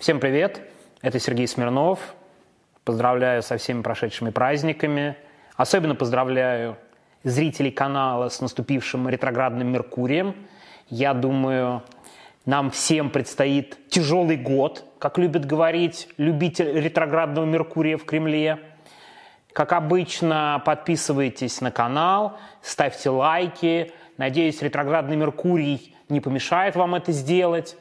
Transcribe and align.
Всем 0.00 0.18
привет! 0.18 0.62
Это 1.02 1.20
Сергей 1.20 1.46
Смирнов. 1.46 2.14
Поздравляю 2.84 3.42
со 3.42 3.58
всеми 3.58 3.82
прошедшими 3.82 4.30
праздниками. 4.30 5.14
Особенно 5.56 5.94
поздравляю 5.94 6.78
зрителей 7.22 7.70
канала 7.70 8.30
с 8.30 8.40
наступившим 8.40 9.10
ретроградным 9.10 9.70
Меркурием. 9.70 10.34
Я 10.88 11.12
думаю, 11.12 11.82
нам 12.46 12.70
всем 12.70 13.10
предстоит 13.10 13.76
тяжелый 13.90 14.38
год, 14.38 14.86
как 14.98 15.18
любит 15.18 15.44
говорить 15.44 16.08
любитель 16.16 16.80
ретроградного 16.80 17.44
Меркурия 17.44 17.98
в 17.98 18.06
Кремле. 18.06 18.58
Как 19.52 19.74
обычно, 19.74 20.62
подписывайтесь 20.64 21.60
на 21.60 21.70
канал, 21.70 22.38
ставьте 22.62 23.10
лайки. 23.10 23.92
Надеюсь, 24.16 24.62
ретроградный 24.62 25.16
Меркурий 25.16 25.94
не 26.08 26.22
помешает 26.22 26.74
вам 26.74 26.94
это 26.94 27.12
сделать. 27.12 27.76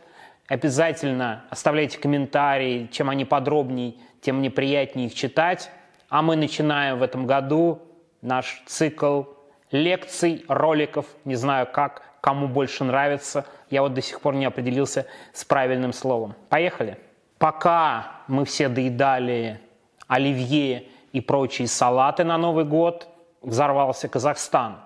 Обязательно 0.49 1.43
оставляйте 1.51 1.99
комментарии. 1.99 2.89
Чем 2.91 3.09
они 3.09 3.23
подробней, 3.23 4.01
тем 4.19 4.39
мне 4.39 4.49
приятнее 4.49 5.07
их 5.07 5.13
читать. 5.13 5.69
А 6.09 6.23
мы 6.23 6.35
начинаем 6.35 6.97
в 6.97 7.03
этом 7.03 7.27
году 7.27 7.83
наш 8.21 8.63
цикл 8.65 9.23
лекций, 9.71 10.43
роликов. 10.47 11.05
Не 11.23 11.35
знаю 11.35 11.67
как, 11.71 12.01
кому 12.19 12.47
больше 12.47 12.83
нравится. 12.83 13.45
Я 13.69 13.83
вот 13.83 13.93
до 13.93 14.01
сих 14.01 14.21
пор 14.21 14.33
не 14.33 14.45
определился 14.45 15.05
с 15.33 15.45
правильным 15.45 15.93
словом. 15.93 16.33
Поехали. 16.49 16.97
Пока 17.37 18.23
мы 18.27 18.43
все 18.43 18.69
доедали 18.69 19.61
оливье 20.07 20.87
и 21.13 21.21
прочие 21.21 21.67
салаты 21.67 22.23
на 22.23 22.39
Новый 22.39 22.65
год, 22.65 23.07
взорвался 23.43 24.07
Казахстан. 24.07 24.79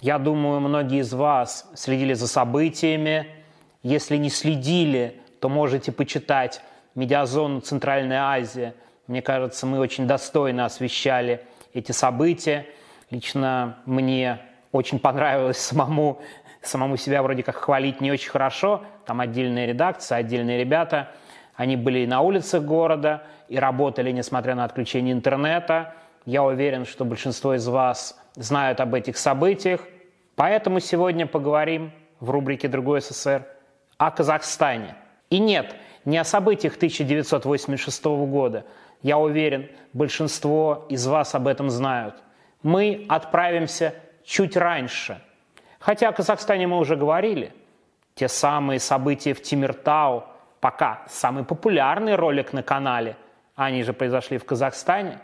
Я 0.00 0.18
думаю, 0.18 0.60
многие 0.60 1.00
из 1.00 1.12
вас 1.12 1.68
следили 1.74 2.14
за 2.14 2.28
событиями, 2.28 3.26
если 3.86 4.16
не 4.16 4.30
следили, 4.30 5.20
то 5.40 5.48
можете 5.48 5.92
почитать 5.92 6.60
«Медиазону 6.96 7.60
Центральная 7.60 8.22
Азия». 8.22 8.74
Мне 9.06 9.22
кажется, 9.22 9.64
мы 9.64 9.78
очень 9.78 10.08
достойно 10.08 10.64
освещали 10.64 11.42
эти 11.72 11.92
события. 11.92 12.66
Лично 13.12 13.78
мне 13.86 14.40
очень 14.72 14.98
понравилось 14.98 15.58
самому, 15.58 16.20
самому 16.62 16.96
себя 16.96 17.22
вроде 17.22 17.44
как 17.44 17.54
хвалить 17.54 18.00
не 18.00 18.10
очень 18.10 18.28
хорошо. 18.28 18.82
Там 19.04 19.20
отдельная 19.20 19.66
редакция, 19.66 20.18
отдельные 20.18 20.58
ребята. 20.58 21.12
Они 21.54 21.76
были 21.76 22.00
и 22.00 22.06
на 22.08 22.22
улицах 22.22 22.64
города, 22.64 23.22
и 23.48 23.56
работали, 23.56 24.10
несмотря 24.10 24.56
на 24.56 24.64
отключение 24.64 25.12
интернета. 25.12 25.94
Я 26.24 26.42
уверен, 26.42 26.86
что 26.86 27.04
большинство 27.04 27.54
из 27.54 27.68
вас 27.68 28.20
знают 28.34 28.80
об 28.80 28.94
этих 28.94 29.16
событиях. 29.16 29.82
Поэтому 30.34 30.80
сегодня 30.80 31.24
поговорим 31.24 31.92
в 32.18 32.30
рубрике 32.30 32.66
«Другой 32.66 33.00
СССР» 33.00 33.46
о 33.98 34.10
Казахстане. 34.10 34.94
И 35.30 35.38
нет, 35.38 35.74
не 36.04 36.18
о 36.18 36.24
событиях 36.24 36.76
1986 36.76 38.04
года. 38.04 38.64
Я 39.02 39.18
уверен, 39.18 39.68
большинство 39.92 40.86
из 40.88 41.06
вас 41.06 41.34
об 41.34 41.46
этом 41.48 41.70
знают. 41.70 42.14
Мы 42.62 43.06
отправимся 43.08 43.94
чуть 44.24 44.56
раньше. 44.56 45.20
Хотя 45.78 46.08
о 46.08 46.12
Казахстане 46.12 46.66
мы 46.66 46.78
уже 46.78 46.96
говорили. 46.96 47.52
Те 48.14 48.28
самые 48.28 48.80
события 48.80 49.34
в 49.34 49.42
Тимиртау, 49.42 50.24
пока 50.60 51.04
самый 51.08 51.44
популярный 51.44 52.14
ролик 52.14 52.52
на 52.52 52.62
канале, 52.62 53.16
они 53.54 53.82
же 53.82 53.92
произошли 53.92 54.38
в 54.38 54.44
Казахстане. 54.44 55.20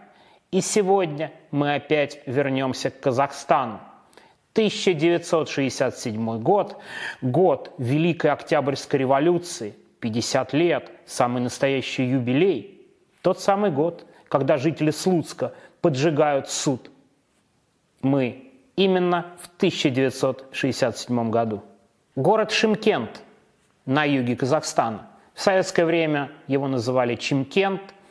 И 0.50 0.60
сегодня 0.60 1.32
мы 1.50 1.74
опять 1.74 2.20
вернемся 2.26 2.90
к 2.90 3.00
Казахстану. 3.00 3.80
1967 4.52 6.42
год, 6.42 6.76
год 7.22 7.72
Великой 7.78 8.32
Октябрьской 8.32 9.00
революции, 9.00 9.74
50 10.00 10.52
лет, 10.52 10.90
самый 11.06 11.40
настоящий 11.40 12.04
юбилей. 12.04 12.86
Тот 13.22 13.40
самый 13.40 13.70
год, 13.70 14.06
когда 14.28 14.58
жители 14.58 14.90
Слуцка 14.90 15.54
поджигают 15.80 16.50
суд. 16.50 16.90
Мы 18.02 18.50
именно 18.76 19.34
в 19.40 19.46
1967 19.56 21.30
году. 21.30 21.62
Город 22.14 22.50
Шимкент 22.50 23.22
на 23.86 24.04
юге 24.04 24.36
Казахстана. 24.36 25.08
В 25.32 25.40
советское 25.40 25.86
время 25.86 26.30
его 26.46 26.68
называли 26.68 27.14
Чимкент– 27.14 27.80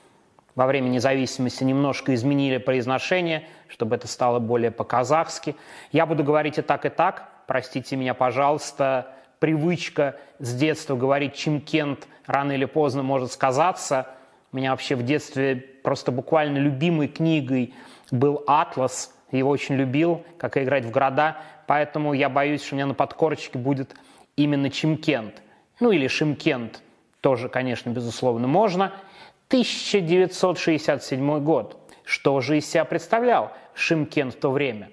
во 0.55 0.67
время 0.67 0.89
независимости 0.89 1.63
немножко 1.63 2.13
изменили 2.13 2.57
произношение, 2.57 3.47
чтобы 3.67 3.95
это 3.95 4.07
стало 4.07 4.39
более 4.39 4.71
по-казахски. 4.71 5.55
Я 5.91 6.05
буду 6.05 6.23
говорить 6.23 6.57
и 6.57 6.61
так, 6.61 6.85
и 6.85 6.89
так. 6.89 7.29
Простите 7.47 7.95
меня, 7.95 8.13
пожалуйста. 8.13 9.13
Привычка 9.39 10.17
с 10.39 10.53
детства 10.53 10.95
говорить 10.95 11.35
Чимкент 11.35 12.07
рано 12.25 12.51
или 12.51 12.65
поздно 12.65 13.01
может 13.01 13.31
сказаться. 13.31 14.07
У 14.51 14.57
меня 14.57 14.71
вообще 14.71 14.95
в 14.95 15.03
детстве 15.03 15.55
просто 15.55 16.11
буквально 16.11 16.57
любимой 16.57 17.07
книгой 17.07 17.73
был 18.11 18.43
«Атлас». 18.45 19.15
Его 19.31 19.49
очень 19.49 19.75
любил, 19.75 20.25
как 20.37 20.57
и 20.57 20.63
играть 20.63 20.83
в 20.83 20.91
города. 20.91 21.37
Поэтому 21.65 22.11
я 22.11 22.27
боюсь, 22.27 22.61
что 22.61 22.75
у 22.75 22.77
меня 22.77 22.85
на 22.85 22.93
подкорочке 22.93 23.57
будет 23.57 23.95
именно 24.35 24.69
Чимкент. 24.69 25.41
Ну 25.79 25.91
или 25.91 26.07
Шимкент. 26.07 26.81
Тоже, 27.21 27.47
конечно, 27.47 27.89
безусловно, 27.91 28.47
можно– 28.47 28.91
1967 29.51 31.43
год. 31.43 31.77
Что 32.05 32.39
же 32.39 32.57
из 32.57 32.71
себя 32.71 32.85
представлял 32.85 33.51
Шимкен 33.73 34.31
в 34.31 34.35
то 34.35 34.49
время? 34.49 34.89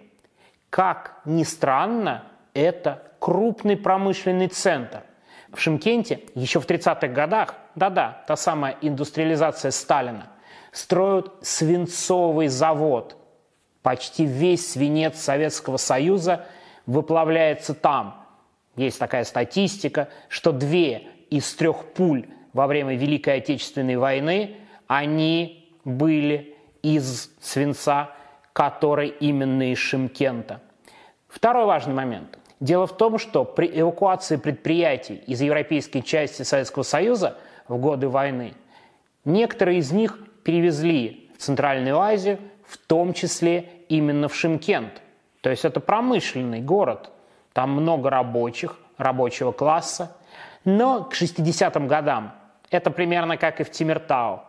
Как 0.69 1.21
ни 1.25 1.45
странно, 1.45 2.25
это 2.55 3.05
крупный 3.21 3.77
промышленный 3.77 4.49
центр. 4.49 5.05
В 5.53 5.61
Шимкенте 5.61 6.23
еще 6.35 6.59
в 6.59 6.67
30-х 6.67 7.07
годах, 7.07 7.55
да-да, 7.77 8.25
та 8.27 8.35
самая 8.35 8.77
индустриализация 8.83 9.71
Сталина, 9.71 10.27
строят 10.73 11.33
свинцовый 11.41 12.49
завод. 12.49 13.17
Почти 13.83 14.25
весь 14.27 14.73
свинец 14.73 15.21
Советского 15.21 15.77
Союза 15.77 16.47
выплавляется 16.85 17.75
там. 17.75 18.27
Есть 18.75 18.99
такая 18.99 19.23
статистика, 19.23 20.09
что 20.29 20.51
две 20.51 21.07
из 21.31 21.55
трех 21.55 21.93
пуль 21.93 22.27
во 22.53 22.67
время 22.67 22.97
Великой 22.97 23.39
Отечественной 23.39 23.97
войны, 23.97 24.57
они 24.87 25.75
были 25.85 26.57
из 26.83 27.31
свинца, 27.41 28.11
который 28.53 29.09
именно 29.09 29.73
из 29.73 29.79
Шимкента. 29.79 30.61
Второй 31.29 31.67
важный 31.67 31.95
момент. 31.95 32.39
Дело 32.61 32.87
в 32.87 32.97
том, 32.97 33.19
что 33.19 33.45
при 33.45 33.71
эвакуации 33.81 34.37
предприятий 34.37 35.17
из 35.27 35.41
европейской 35.41 36.01
части 36.01 36.43
Советского 36.43 36.83
Союза 36.83 37.39
в 37.69 37.77
годы 37.79 38.09
войны 38.09 38.55
некоторые 39.25 39.79
из 39.79 39.93
них 39.93 40.19
перевезли 40.43 41.31
в 41.37 41.43
Центральную 41.43 41.99
Азию, 41.99 42.39
в 42.67 42.79
том 42.79 43.13
числе 43.13 43.71
именно 43.89 44.29
в 44.29 44.35
Шимкент. 44.35 45.03
То 45.41 45.51
есть 45.51 45.65
это 45.65 45.79
промышленный 45.81 46.61
город. 46.61 47.11
Там 47.53 47.71
много 47.71 48.11
рабочих, 48.11 48.77
рабочего 48.97 49.53
класса. 49.53 50.17
Но 50.71 51.05
к 51.05 51.15
60-м 51.15 51.89
годам 51.89 52.35
это 52.69 52.91
примерно 52.91 53.39
как 53.39 53.59
и 53.59 53.65
в 53.65 53.71
Тимиртау. 53.71 54.43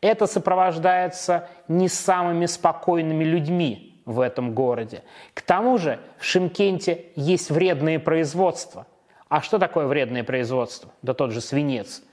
Это 0.00 0.28
сопровождается 0.28 1.48
не 1.66 1.88
самыми 1.88 2.46
спокойными 2.46 3.24
людьми 3.24 4.00
в 4.06 4.20
этом 4.20 4.54
городе. 4.54 5.02
К 5.34 5.42
тому 5.42 5.76
же 5.78 5.98
в 6.16 6.24
Шимкенте 6.24 7.06
есть 7.16 7.50
вредные 7.50 7.98
производства. 7.98 8.86
А 9.28 9.42
что 9.42 9.58
такое 9.58 9.88
вредное 9.88 10.22
производство? 10.22 10.92
Да 11.02 11.12
тот 11.12 11.32
же 11.32 11.40
свинец. 11.40 12.04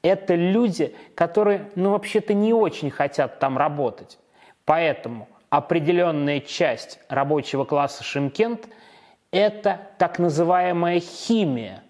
Это 0.00 0.34
люди, 0.34 0.96
которые, 1.14 1.70
ну, 1.74 1.90
вообще-то 1.90 2.32
не 2.32 2.54
очень 2.54 2.90
хотят 2.90 3.38
там 3.38 3.58
работать. 3.58 4.18
Поэтому 4.64 5.28
определенная 5.50 6.40
часть 6.40 6.98
рабочего 7.10 7.64
класса 7.64 8.02
Шимкент– 8.02 8.66
это 9.30 9.78
так 9.98 10.18
называемая 10.18 11.00
химия. 11.00 11.82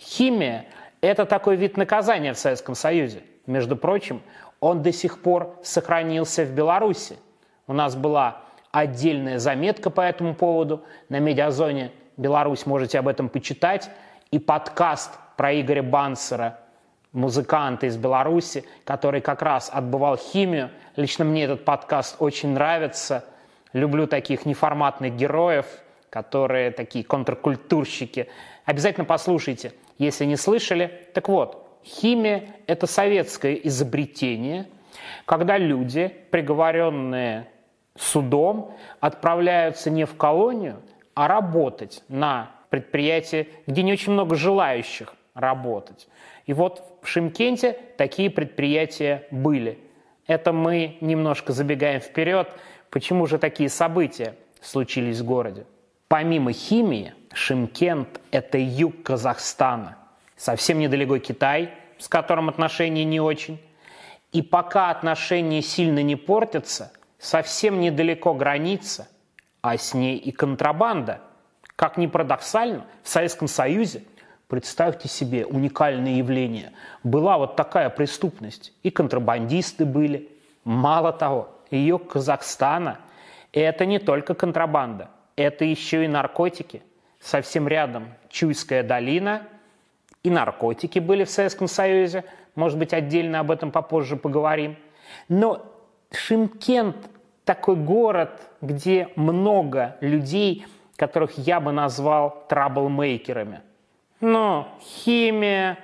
Химия 0.00 0.66
это 1.02 1.26
такой 1.26 1.56
вид 1.56 1.76
наказания 1.76 2.32
в 2.32 2.38
Советском 2.38 2.74
Союзе. 2.74 3.22
Между 3.46 3.76
прочим, 3.76 4.22
он 4.60 4.82
до 4.82 4.92
сих 4.92 5.22
пор 5.22 5.56
сохранился 5.62 6.44
в 6.44 6.52
Беларуси. 6.52 7.18
У 7.66 7.72
нас 7.72 7.96
была 7.96 8.42
отдельная 8.70 9.38
заметка 9.38 9.90
по 9.90 10.00
этому 10.00 10.34
поводу. 10.34 10.84
На 11.08 11.18
медиазоне 11.18 11.92
Беларусь 12.16 12.66
можете 12.66 12.98
об 12.98 13.08
этом 13.08 13.28
почитать. 13.28 13.90
И 14.30 14.38
подкаст 14.38 15.12
про 15.36 15.58
Игоря 15.58 15.82
Бансера, 15.82 16.58
музыканта 17.12 17.86
из 17.86 17.96
Беларуси, 17.96 18.64
который 18.84 19.20
как 19.20 19.42
раз 19.42 19.70
отбывал 19.72 20.16
химию. 20.16 20.70
Лично 20.96 21.24
мне 21.24 21.44
этот 21.44 21.64
подкаст 21.64 22.16
очень 22.20 22.50
нравится. 22.50 23.24
Люблю 23.72 24.06
таких 24.06 24.46
неформатных 24.46 25.14
героев, 25.16 25.66
которые 26.10 26.70
такие 26.70 27.04
контркультурщики. 27.04 28.28
Обязательно 28.64 29.04
послушайте. 29.04 29.72
Если 30.00 30.24
не 30.24 30.36
слышали, 30.36 31.08
так 31.12 31.28
вот, 31.28 31.78
химия– 31.84 32.54
это 32.66 32.86
советское 32.86 33.52
изобретение, 33.64 34.66
когда 35.26 35.58
люди, 35.58 36.10
приговоренные 36.30 37.48
судом, 37.98 38.74
отправляются 39.00 39.90
не 39.90 40.06
в 40.06 40.16
колонию, 40.16 40.80
а 41.12 41.28
работать 41.28 42.02
на 42.08 42.50
предприятии, 42.70 43.48
где 43.66 43.82
не 43.82 43.92
очень 43.92 44.14
много 44.14 44.36
желающих 44.36 45.14
работать. 45.34 46.08
И 46.46 46.54
вот 46.54 46.82
в 47.02 47.06
Шимкенте 47.06 47.76
такие 47.98 48.30
предприятия 48.30 49.26
были. 49.30 49.78
Это 50.26 50.54
мы 50.54 50.96
немножко 51.02 51.52
забегаем 51.52 52.00
вперед. 52.00 52.48
Почему 52.88 53.26
же 53.26 53.36
такие 53.36 53.68
события 53.68 54.34
случились 54.62 55.20
в 55.20 55.26
городе? 55.26 55.66
Помимо 56.08 56.54
химии, 56.54 57.12
Шимкент– 57.32 58.20
это 58.32 58.58
юг 58.58 59.02
Казахстана. 59.04 59.96
Совсем 60.36 60.78
недалеко 60.78 61.18
Китай, 61.18 61.72
с 61.98 62.08
которым 62.08 62.48
отношения 62.48 63.04
не 63.04 63.20
очень. 63.20 63.60
И 64.32 64.42
пока 64.42 64.90
отношения 64.90 65.62
сильно 65.62 66.02
не 66.02 66.16
портятся, 66.16 66.92
совсем 67.18 67.80
недалеко 67.80 68.34
граница, 68.34 69.08
а 69.60 69.76
с 69.76 69.94
ней 69.94 70.16
и 70.16 70.32
контрабанда. 70.32 71.20
Как 71.76 71.96
ни 71.96 72.06
парадоксально, 72.06 72.86
в 73.02 73.08
Советском 73.08 73.48
Союзе, 73.48 74.02
представьте 74.48 75.08
себе 75.08 75.46
уникальное 75.46 76.14
явление, 76.14 76.72
была 77.04 77.38
вот 77.38 77.56
такая 77.56 77.90
преступность. 77.90 78.72
И 78.82 78.90
контрабандисты 78.90 79.84
были. 79.84 80.28
Мало 80.64 81.12
того, 81.12 81.48
ее 81.70 81.98
Казахстана– 81.98 82.98
это 83.52 83.86
не 83.86 83.98
только 83.98 84.34
контрабанда, 84.34 85.10
это 85.36 85.64
еще 85.64 86.04
и 86.04 86.08
наркотики. 86.08 86.82
Совсем 87.20 87.68
рядом 87.68 88.08
Чуйская 88.28 88.82
долина– 88.82 89.42
и 90.22 90.28
наркотики 90.28 90.98
были 90.98 91.24
в 91.24 91.30
Советском 91.30 91.66
Союзе– 91.66 92.24
может 92.54 92.78
быть, 92.78 92.92
отдельно 92.92 93.40
об 93.40 93.50
этом 93.50 93.70
попозже 93.70 94.16
поговорим. 94.16 94.76
Но 95.28 95.64
Шимкент 96.12 96.96
такой 97.44 97.76
город, 97.76 98.40
где 98.60 99.08
много 99.16 99.96
людей, 100.00 100.66
которых 100.96 101.38
я 101.38 101.60
бы 101.60 101.72
назвал 101.72 102.44
траблмейкерами. 102.48 103.62
Ну, 104.20 104.66
химия, 104.80 105.78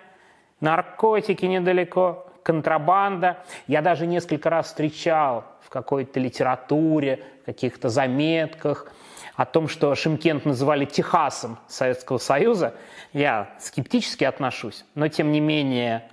наркотики 0.60 1.46
недалеко, 1.46 2.26
контрабанда. 2.42 3.38
Я 3.66 3.82
даже 3.82 4.06
несколько 4.06 4.50
раз 4.50 4.66
встречал 4.66 5.44
в 5.62 5.70
какой-то 5.70 6.20
литературе, 6.20 7.24
в 7.42 7.46
каких-то 7.46 7.88
заметках 7.88 8.92
о 9.36 9.44
том, 9.44 9.68
что 9.68 9.94
Шимкент 9.94 10.44
называли 10.44 10.86
Техасом 10.86 11.58
Советского 11.68 12.18
Союза. 12.18 12.74
Я 13.12 13.50
скептически 13.60 14.24
отношусь, 14.24 14.84
но 14.94 15.08
тем 15.08 15.30
не 15.30 15.40
менее 15.40 16.08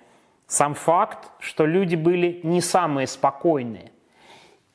сам 0.47 0.75
факт, 0.75 1.31
что 1.39 1.65
люди 1.65 1.95
были 1.95 2.41
не 2.43 2.61
самые 2.61 3.07
спокойные. 3.07 3.91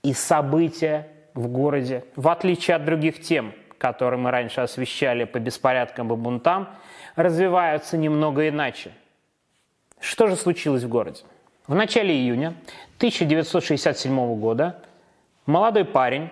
И 0.03 0.15
события 0.15 1.09
в 1.35 1.49
городе, 1.49 2.05
в 2.17 2.29
отличие 2.29 2.77
от 2.77 2.85
других 2.85 3.21
тем, 3.21 3.53
которые 3.77 4.19
мы 4.19 4.31
раньше 4.31 4.63
освещали 4.63 5.25
по 5.25 5.39
беспорядкам 5.39 6.13
и 6.13 6.17
бунтам, 6.17 6.69
развиваются 7.17 7.97
немного 7.97 8.49
иначе. 8.49 8.93
Что 10.01 10.27
же 10.27 10.37
случилось 10.37 10.85
в 10.85 10.89
городе? 10.89 11.23
В 11.67 11.75
начале 11.75 12.15
июня 12.15 12.55
1967 12.97 14.37
года 14.37 14.83
молодой 15.45 15.85
парень, 15.85 16.31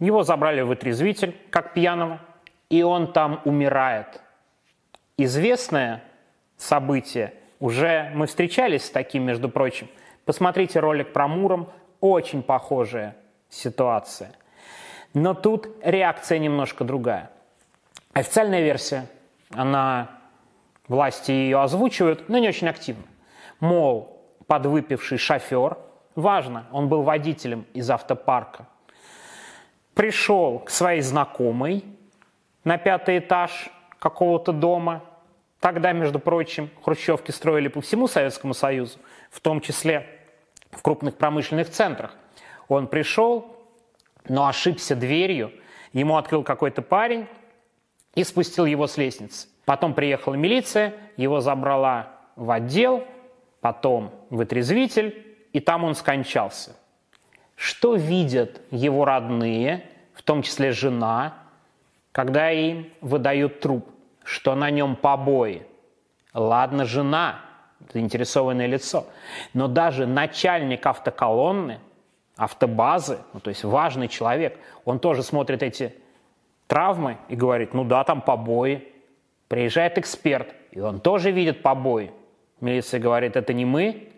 его 0.00 0.22
забрали 0.22 0.62
в 0.62 0.68
вытрезвитель, 0.68 1.36
как 1.50 1.74
пьяного, 1.74 2.20
и 2.68 2.82
он 2.82 3.12
там 3.12 3.40
умирает. 3.44 4.20
Известное 5.16 6.02
событие 6.56 7.34
уже 7.60 8.10
мы 8.14 8.26
встречались 8.26 8.86
с 8.86 8.90
таким, 8.90 9.24
между 9.24 9.48
прочим. 9.48 9.88
Посмотрите 10.24 10.80
ролик 10.80 11.12
про 11.12 11.28
Муром, 11.28 11.68
очень 12.00 12.42
похожая 12.42 13.16
ситуация. 13.50 14.32
Но 15.12 15.34
тут 15.34 15.68
реакция 15.82 16.38
немножко 16.38 16.84
другая. 16.84 17.30
Официальная 18.12 18.62
версия, 18.62 19.06
она, 19.50 20.10
власти 20.88 21.32
ее 21.32 21.60
озвучивают, 21.60 22.28
но 22.28 22.38
не 22.38 22.48
очень 22.48 22.68
активно. 22.68 23.04
Мол, 23.58 24.20
подвыпивший 24.46 25.18
шофер, 25.18 25.76
важно, 26.14 26.66
он 26.72 26.88
был 26.88 27.02
водителем 27.02 27.66
из 27.74 27.90
автопарка, 27.90 28.66
пришел 29.94 30.60
к 30.60 30.70
своей 30.70 31.00
знакомой 31.00 31.84
на 32.64 32.78
пятый 32.78 33.18
этаж 33.18 33.70
какого-то 33.98 34.52
дома– 34.52 35.04
Тогда, 35.60 35.92
между 35.92 36.18
прочим, 36.18 36.70
хрущевки 36.82 37.30
строили 37.30 37.68
по 37.68 37.82
всему 37.82 38.08
Советскому 38.08 38.54
Союзу, 38.54 38.98
в 39.30 39.40
том 39.40 39.60
числе 39.60 40.06
в 40.70 40.80
крупных 40.82 41.16
промышленных 41.16 41.68
центрах. 41.68 42.14
Он 42.68 42.86
пришел, 42.86 43.56
но 44.26 44.46
ошибся 44.46 44.96
дверью, 44.96 45.52
ему 45.92 46.16
открыл 46.16 46.42
какой-то 46.44 46.80
парень 46.80 47.26
и 48.14 48.24
спустил 48.24 48.64
его 48.64 48.86
с 48.86 48.96
лестницы. 48.96 49.48
Потом 49.66 49.92
приехала 49.92 50.34
милиция, 50.34 50.94
его 51.18 51.40
забрала 51.40 52.16
в 52.36 52.50
отдел, 52.50 53.04
потом 53.60 54.14
в 54.30 54.40
отрезвитель, 54.40 55.26
и 55.52 55.60
там 55.60 55.84
он 55.84 55.94
скончался. 55.94 56.74
Что 57.60 57.94
видят 57.94 58.60
его 58.70 59.04
родные, 59.04 59.84
в 60.14 60.22
том 60.22 60.42
числе 60.42 60.72
жена, 60.72 61.34
когда 62.12 62.50
им 62.50 62.90
выдают 63.00 63.60
труп– 63.60 63.86
что 64.30 64.54
на 64.54 64.70
нем 64.70 64.94
побои. 64.94 65.66
Ладно, 66.32 66.84
жена, 66.84 67.40
заинтересованное 67.92 68.66
лицо, 68.66 69.06
но 69.54 69.66
даже 69.66 70.06
начальник 70.06 70.86
автоколонны, 70.86 71.80
автобазы, 72.36 73.18
ну, 73.32 73.40
то 73.40 73.50
есть 73.50 73.64
важный 73.64 74.06
человек, 74.06 74.56
он 74.84 75.00
тоже 75.00 75.24
смотрит 75.24 75.64
эти 75.64 75.94
травмы 76.68 77.18
и 77.28 77.34
говорит, 77.34 77.74
ну 77.74 77.84
да, 77.84 78.04
там 78.04 78.20
побои. 78.20 78.86
Приезжает 79.48 79.98
эксперт, 79.98 80.54
и 80.70 80.78
он 80.78 81.00
тоже 81.00 81.32
видит 81.32 81.60
побои. 81.60 82.12
Милиция 82.60 83.00
говорит, 83.00 83.34
это 83.34 83.52
не 83.52 83.64
мы. 83.64 84.09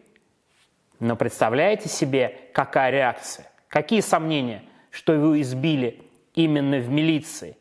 Но 1.02 1.16
представляете 1.16 1.88
себе, 1.88 2.38
какая 2.54 2.90
реакция? 2.90 3.50
Какие 3.68 4.00
сомнения, 4.00 4.62
что 4.90 5.12
его 5.12 5.40
избили 5.40 6.02
именно 6.34 6.78
в 6.78 6.88
милиции? 6.88 7.56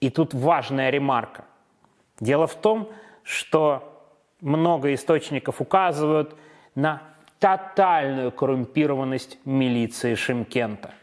И 0.00 0.10
тут 0.10 0.34
важная 0.34 0.90
ремарка– 0.90 1.44
Дело 2.20 2.46
в 2.46 2.54
том, 2.54 2.88
что 3.22 4.02
много 4.40 4.94
источников 4.94 5.60
указывают 5.60 6.34
на 6.74 7.02
тотальную 7.38 8.32
коррумпированность 8.32 9.38
милиции 9.44 10.14
Шимкента. 10.14 10.94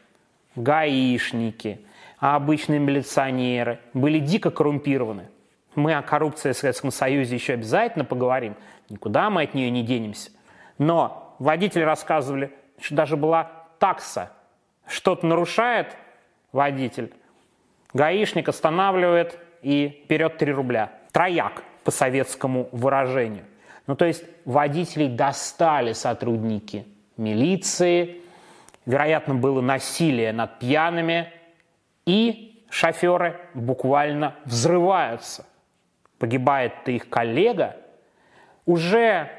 Гаишники, 0.55 1.81
а 2.19 2.35
обычные 2.35 2.79
милиционеры 2.79 3.79
были 3.93 4.19
дико 4.19 4.49
коррумпированы. 4.49 5.29
Мы 5.75 5.93
о 5.93 6.01
коррупции 6.01 6.51
в 6.51 6.57
Советском 6.57 6.91
Союзе 6.91 7.35
еще 7.35 7.53
обязательно 7.53 8.05
поговорим. 8.05 8.55
Никуда 8.89 9.29
мы 9.29 9.43
от 9.43 9.53
нее 9.53 9.69
не 9.69 9.83
денемся. 9.83 10.31
Но 10.77 11.22
водители 11.39 11.83
рассказывали, 11.83 12.51
что 12.79 12.95
даже 12.95 13.17
была 13.17 13.51
такса. 13.79 14.31
Что-то 14.87 15.25
нарушает 15.25 15.95
водитель, 16.51 17.13
гаишник 17.93 18.49
останавливает 18.49 19.39
и 19.61 20.05
берет 20.09 20.37
3 20.37 20.51
рубля 20.51 20.91
трояк 21.11 21.63
по 21.83 21.91
советскому 21.91 22.69
выражению. 22.71 23.45
Ну, 23.87 23.95
то 23.95 24.05
есть 24.05 24.23
водителей 24.45 25.09
достали 25.09 25.93
сотрудники 25.93 26.85
милиции, 27.17 28.21
вероятно, 28.85 29.35
было 29.35 29.61
насилие 29.61 30.33
над 30.33 30.59
пьяными, 30.59 31.31
и 32.05 32.65
шоферы 32.69 33.39
буквально 33.53 34.35
взрываются. 34.45 35.45
Погибает 36.17 36.73
их 36.87 37.09
коллега. 37.09 37.75
Уже 38.65 39.29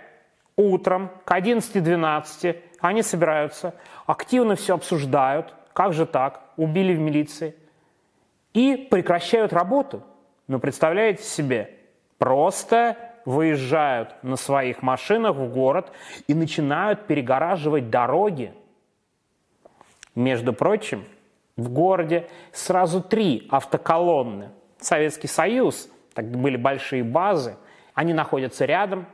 утром 0.57 1.11
к 1.25 1.33
11-12 1.37 2.61
они 2.81 3.03
собираются, 3.03 3.75
активно 4.07 4.57
все 4.57 4.75
обсуждают, 4.75 5.55
как 5.73 5.93
же 5.93 6.07
так, 6.07 6.43
убили 6.57 6.95
в 6.95 6.99
милиции, 6.99 7.55
и 8.53 8.77
прекращают 8.77 9.53
работу– 9.53 10.03
но 10.47 10.59
представляете 10.59 11.23
себе, 11.23 11.75
просто 12.19 12.97
выезжают 13.25 14.23
на 14.23 14.37
своих 14.37 14.83
машинах 14.83 15.37
в 15.37 15.51
город 15.51 15.91
и 16.27 16.35
начинают 16.35 17.07
перегораживать 17.07 17.89
дороги. 17.89 18.53
Между 20.15 20.53
прочим, 20.53 21.05
в 21.57 21.71
городе 21.71 22.29
сразу 22.53 23.03
три 23.03 23.47
автоколонны. 23.51 24.51
Советский 24.79 25.29
Союз, 25.29 25.89
так 26.13 26.31
были 26.31 26.57
большие 26.57 27.03
базы, 27.03 27.57
они 27.95 28.13
находятся 28.13 28.67
рядом, 28.67 29.07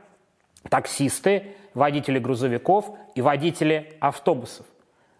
таксисты, 0.69 1.55
водители 1.73 2.19
грузовиков 2.19 2.97
и 3.15 3.21
водители 3.21 3.97
автобусов. 3.99 4.65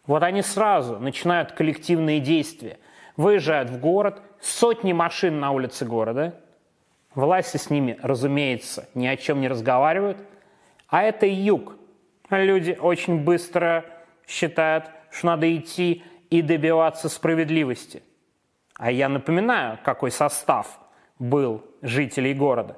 Вот 0.06 0.24
они 0.24 0.42
сразу 0.42 1.00
начинают 1.00 1.52
коллективные 1.52 2.20
действия, 2.20 2.80
выезжают 3.18 3.70
в 3.70 3.80
город, 3.80 4.22
сотни 4.42 4.94
машин 4.94 5.40
на 5.40 5.52
улице 5.52 5.86
города. 5.86 6.36
Власти 7.14 7.58
с 7.58 7.70
ними, 7.70 7.98
разумеется, 8.02 8.90
ни 8.94 9.06
о 9.06 9.18
чем 9.18 9.42
не 9.42 9.48
разговаривают. 9.48 10.18
А 10.88 11.04
это 11.04 11.26
юг. 11.26 11.76
Люди 12.30 12.78
очень 12.80 13.20
быстро 13.24 13.86
считают, 14.28 14.90
что 15.12 15.28
надо 15.28 15.56
идти 15.56 16.04
и 16.30 16.42
добиваться 16.42 17.10
справедливости. 17.10 18.02
А 18.76 18.90
я 18.90 19.10
напоминаю, 19.10 19.78
какой 19.84 20.12
состав 20.12 20.80
был 21.20 21.64
жителей 21.82 22.34
города. 22.34 22.78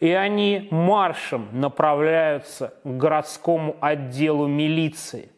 И 0.00 0.10
они 0.10 0.68
маршем 0.70 1.48
направляются 1.52 2.74
к 2.84 2.96
городскому 2.96 3.76
отделу 3.80 4.46
милиции. 4.46 5.30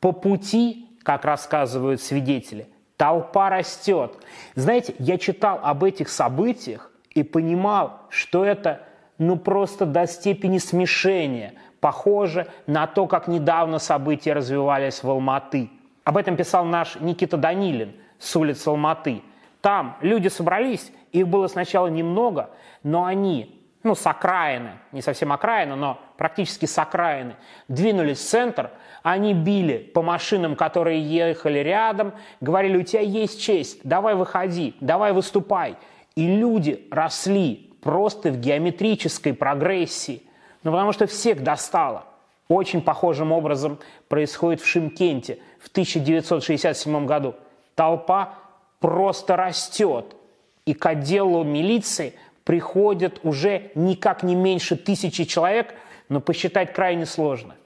По 0.00 0.12
пути, 0.12 0.88
как 1.02 1.24
рассказывают 1.24 2.00
свидетели, 2.00 2.68
толпа 2.96 3.50
растет. 3.50 4.14
Знаете, 4.54 4.94
я 4.98 5.18
читал 5.18 5.60
об 5.62 5.84
этих 5.84 6.08
событиях 6.08 6.90
и 7.10 7.22
понимал, 7.22 8.00
что 8.08 8.44
это 8.44 8.82
ну 9.18 9.36
просто 9.36 9.86
до 9.86 10.06
степени 10.06 10.58
смешения, 10.58 11.54
похоже 11.80 12.46
на 12.66 12.86
то, 12.86 13.06
как 13.06 13.28
недавно 13.28 13.78
события 13.78 14.32
развивались 14.32 15.02
в 15.02 15.10
Алматы. 15.10 15.70
Об 16.04 16.16
этом 16.16 16.36
писал 16.36 16.64
наш 16.64 16.96
Никита 17.00 17.36
Данилин 17.36 17.94
с 18.18 18.34
улицы 18.36 18.68
Алматы. 18.68 19.22
Там 19.60 19.96
люди 20.00 20.28
собрались, 20.28 20.92
их 21.12 21.28
было 21.28 21.48
сначала 21.48 21.88
немного, 21.88 22.50
но 22.82 23.04
они 23.04 23.57
ну, 23.82 23.94
с 23.94 24.06
окраины, 24.06 24.72
не 24.92 25.02
совсем 25.02 25.32
окраины, 25.32 25.76
но 25.76 26.00
практически 26.16 26.66
с 26.66 26.78
окраины, 26.78 27.36
двинулись 27.68 28.18
в 28.18 28.28
центр, 28.28 28.70
они 29.02 29.34
били 29.34 29.78
по 29.78 30.02
машинам, 30.02 30.56
которые 30.56 31.00
ехали 31.00 31.60
рядом, 31.60 32.12
говорили, 32.40 32.78
у 32.78 32.82
тебя 32.82 33.02
есть 33.02 33.40
честь, 33.40 33.80
давай 33.84 34.14
выходи, 34.14 34.74
давай 34.80 35.12
выступай. 35.12 35.76
И 36.16 36.26
люди 36.26 36.88
росли 36.90 37.72
просто 37.80 38.30
в 38.30 38.40
геометрической 38.40 39.32
прогрессии, 39.32 40.22
ну, 40.64 40.72
потому 40.72 40.92
что 40.92 41.06
всех 41.06 41.42
достало. 41.42 42.04
Очень 42.48 42.82
похожим 42.82 43.30
образом 43.30 43.78
происходит 44.08 44.60
в 44.60 44.66
Шимкенте 44.66 45.38
в 45.60 45.68
1967 45.68 47.06
году. 47.06 47.36
Толпа 47.74 48.34
просто 48.80 49.36
растет, 49.36 50.16
и 50.64 50.74
к 50.74 50.84
отделу 50.84 51.44
милиции– 51.44 52.14
приходят 52.48 53.20
уже 53.24 53.72
никак 53.74 54.22
не 54.22 54.34
меньше 54.34 54.74
тысячи 54.74 55.24
человек, 55.24 55.74
но 56.08 56.18
посчитать 56.18 56.72
крайне 56.72 57.04
сложно. 57.04 57.56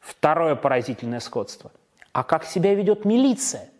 Второе 0.00 0.54
поразительное 0.54 1.20
сходство. 1.20 1.72
А 2.12 2.22
как 2.22 2.44
себя 2.44 2.74
ведет 2.74 3.06
милиция? 3.06 3.70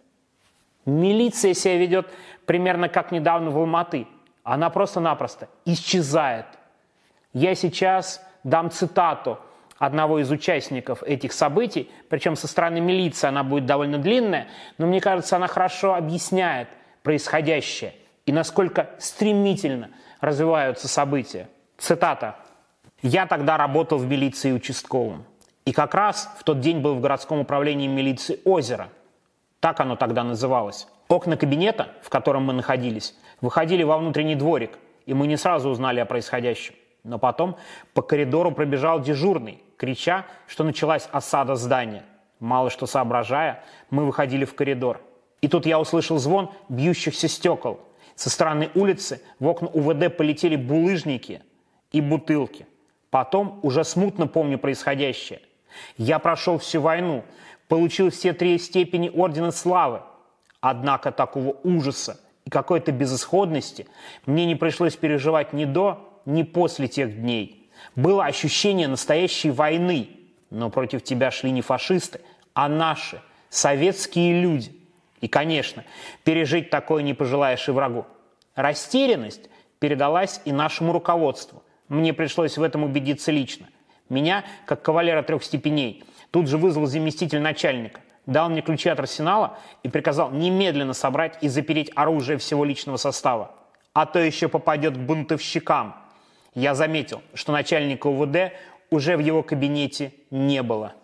Милиция 0.87 1.53
себя 1.53 1.77
ведет 1.77 2.09
примерно 2.47 2.89
как 2.89 3.13
недавно 3.13 3.51
в 3.51 3.59
Алматы. 3.59 4.07
Она 4.43 4.71
просто-напросто 4.71 5.51
исчезает. 5.67 6.47
Я 7.35 7.55
сейчас 7.55 8.25
дам 8.43 8.71
цитату 8.71 9.39
одного 9.77 10.19
из 10.19 10.31
участников 10.31 11.03
этих 11.03 11.35
событий, 11.35 11.91
причем 12.09 12.37
со 12.37 12.49
стороны 12.49 12.81
милиции 12.81 13.27
она 13.27 13.45
будет 13.45 13.67
довольно 13.67 13.99
длинная, 13.99 14.49
но 14.79 14.87
мне 14.87 15.03
кажется, 15.03 15.37
она 15.37 15.47
хорошо 15.47 15.95
объясняет 15.95 16.69
происходящее 17.03 17.93
и 18.25 18.33
насколько 18.33 18.89
стремительно– 18.99 19.91
развиваются 20.23 20.89
события. 20.89 21.51
Цитата. 21.77 22.37
«Я 23.03 23.27
тогда 23.27 23.59
работал 23.59 23.99
в 23.99 24.07
милиции 24.07 24.53
участковым. 24.53 25.25
И 25.67 25.73
как 25.73 25.95
раз 25.95 26.33
в 26.39 26.45
тот 26.45 26.61
день 26.61 26.81
был 26.81 26.95
в 26.95 27.01
городском 27.01 27.41
управлении 27.41 27.89
милиции 27.89 28.41
«Озеро». 28.45 28.89
Так 29.61 29.81
оно 29.81 29.97
тогда 29.97 30.23
называлось. 30.25 30.89
Окна 31.09 31.37
кабинета, 31.37 31.89
в 32.03 32.09
котором 32.09 32.45
мы 32.45 32.53
находились, 32.53 33.15
выходили 33.41 33.83
во 33.83 33.99
внутренний 33.99 34.37
дворик, 34.37 34.79
и 35.07 35.15
мы 35.15 35.27
не 35.27 35.37
сразу 35.37 35.69
узнали 35.69 35.99
о 36.01 36.07
происходящем. 36.07 36.75
Но 37.03 37.19
потом 37.19 37.57
по 37.93 38.03
коридору 38.03 38.53
пробежал 38.53 39.01
дежурный, 39.01 39.61
крича, 39.77 40.25
что 40.47 40.63
началась 40.63 41.09
осада 41.11 41.57
здания. 41.57 42.05
Мало 42.39 42.71
что 42.71 42.87
соображая, 42.87 43.65
мы 43.91 44.05
выходили 44.07 44.45
в 44.45 44.55
коридор. 44.55 45.01
И 45.41 45.49
тут 45.49 45.67
я 45.67 45.81
услышал 45.81 46.19
звон 46.19 46.51
бьющихся 46.69 47.27
стекол– 47.27 47.81
со 48.17 48.31
стороны 48.31 48.71
улицы 48.75 49.21
в 49.39 49.47
окна 49.47 49.69
УВД 49.69 50.17
полетели 50.17 50.57
булыжники 50.57 51.43
и 51.91 52.01
бутылки. 52.01 52.67
Потом 53.11 53.61
уже 53.63 53.85
смутно 53.85 54.27
помню 54.27 54.59
происходящее. 54.59 55.41
Я 55.97 56.19
прошел 56.19 56.59
всю 56.59 56.81
войну, 56.81 57.25
получил 57.69 58.11
все 58.11 58.33
три 58.33 58.59
степени 58.59 59.11
Ордена 59.15 59.51
Славы. 59.51 60.03
Однако 60.61 61.11
такого 61.11 61.57
ужаса 61.65 62.21
и 62.45 62.51
какой-то 62.51 62.93
безысходности 62.93 63.87
мне 64.27 64.47
не 64.47 64.55
пришлось 64.55 64.97
переживать 64.97 65.53
ни 65.53 65.65
до, 65.65 66.21
ни 66.25 66.43
после 66.43 66.89
тех 66.89 67.21
дней. 67.21 67.71
Было 67.97 68.25
ощущение 68.25 68.89
настоящей 68.89 69.51
войны, 69.51 70.09
но 70.51 70.71
против 70.71 71.03
тебя 71.03 71.31
шли 71.31 71.51
не 71.51 71.63
фашисты, 71.63 72.21
а 72.55 72.69
наши, 72.69 73.21
советские 73.51 74.41
люди– 74.41 74.77
и, 75.23 75.29
конечно, 75.29 75.85
пережить 76.25 76.69
такое 76.69 77.03
не 77.03 77.15
пожелаешь 77.15 77.67
и 77.69 77.71
врагу. 77.71 78.07
Растерянность 78.55 79.49
передалась 79.79 80.43
и 80.45 80.53
нашему 80.53 80.93
руководству. 80.93 81.63
Мне 81.89 82.13
пришлось 82.13 82.59
в 82.59 82.63
этом 82.63 82.83
убедиться 82.83 83.31
лично. 83.31 83.69
Меня, 84.09 84.45
как 84.67 84.83
кавалера 84.83 85.23
трех 85.23 85.45
степеней, 85.45 86.05
тут 86.33 86.49
же 86.49 86.59
вызвал 86.59 86.87
заместитель 86.87 87.41
начальника, 87.41 88.01
дал 88.27 88.51
мне 88.51 88.63
ключи 88.63 88.89
от 88.89 88.99
арсенала 88.99 89.59
и 89.85 89.89
приказал 89.89 90.33
немедленно 90.33 90.93
собрать 90.93 91.39
и 91.41 91.49
запереть 91.49 91.93
оружие 91.95 92.37
всего 92.37 92.65
личного 92.65 92.97
состава. 92.97 93.53
А 93.95 94.07
то 94.07 94.19
еще 94.19 94.49
попадет 94.49 94.97
к 94.97 95.01
бунтовщикам. 95.01 95.95
Я 96.55 96.75
заметил, 96.75 97.23
что 97.35 97.53
начальника 97.53 98.09
УВД 98.09 98.53
уже 98.91 99.17
в 99.17 99.21
его 99.21 99.45
кабинете 99.45 100.13
не 100.31 100.63
было. 100.63 100.95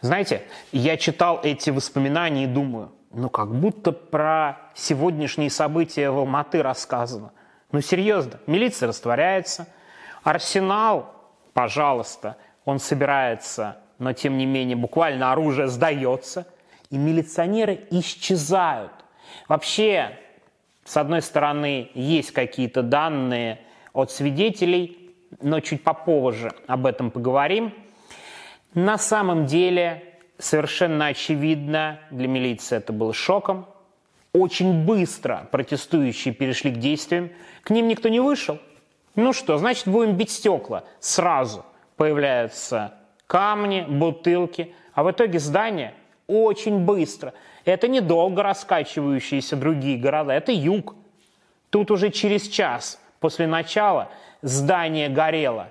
Знаете, 0.00 0.42
я 0.70 0.96
читал 0.96 1.40
эти 1.42 1.70
воспоминания 1.70 2.44
и 2.44 2.46
думаю– 2.46 2.92
ну, 3.12 3.28
как 3.28 3.54
будто 3.54 3.92
про 3.92 4.58
сегодняшние 4.74 5.50
события 5.50 6.10
в 6.10 6.18
Алматы 6.18 6.62
рассказано. 6.62 7.32
Ну, 7.70 7.80
серьезно, 7.80 8.40
милиция 8.46 8.88
растворяется, 8.88 9.66
арсенал, 10.22 11.14
пожалуйста, 11.52 12.36
он 12.64 12.78
собирается, 12.78 13.78
но 13.98 14.12
тем 14.12 14.38
не 14.38 14.46
менее 14.46 14.76
буквально 14.76 15.32
оружие 15.32 15.68
сдается, 15.68 16.46
и 16.90 16.96
милиционеры 16.96 17.86
исчезают. 17.90 18.92
Вообще, 19.48 20.18
с 20.84 20.96
одной 20.96 21.22
стороны, 21.22 21.90
есть 21.94 22.32
какие-то 22.32 22.82
данные 22.82 23.60
от 23.92 24.10
свидетелей, 24.10 25.14
но 25.40 25.60
чуть 25.60 25.82
попозже 25.82 26.52
об 26.66 26.86
этом 26.86 27.10
поговорим. 27.10 27.72
На 28.74 28.98
самом 28.98 29.46
деле 29.46 30.11
совершенно 30.38 31.06
очевидно, 31.06 32.00
для 32.10 32.28
милиции 32.28 32.76
это 32.76 32.92
было 32.92 33.12
шоком. 33.12 33.66
Очень 34.32 34.84
быстро 34.84 35.48
протестующие 35.50 36.32
перешли 36.32 36.72
к 36.72 36.78
действиям. 36.78 37.30
К 37.62 37.70
ним 37.70 37.88
никто 37.88 38.08
не 38.08 38.20
вышел. 38.20 38.58
Ну 39.14 39.32
что, 39.32 39.58
значит, 39.58 39.86
будем 39.86 40.16
бить 40.16 40.30
стекла. 40.30 40.84
Сразу 41.00 41.64
появляются 41.96 42.94
камни, 43.26 43.82
бутылки. 43.86 44.74
А 44.94 45.02
в 45.02 45.10
итоге 45.10 45.38
здание 45.38 45.94
очень 46.26 46.78
быстро. 46.78 47.34
Это 47.64 47.88
недолго 47.88 48.42
раскачивающиеся 48.42 49.56
другие 49.56 49.98
города, 49.98 50.32
это 50.32 50.50
юг. 50.50 50.96
Тут 51.70 51.90
уже 51.90 52.10
через 52.10 52.48
час 52.48 53.00
после 53.20 53.46
начала 53.46 54.10
здание 54.40 55.08
горело. 55.08 55.68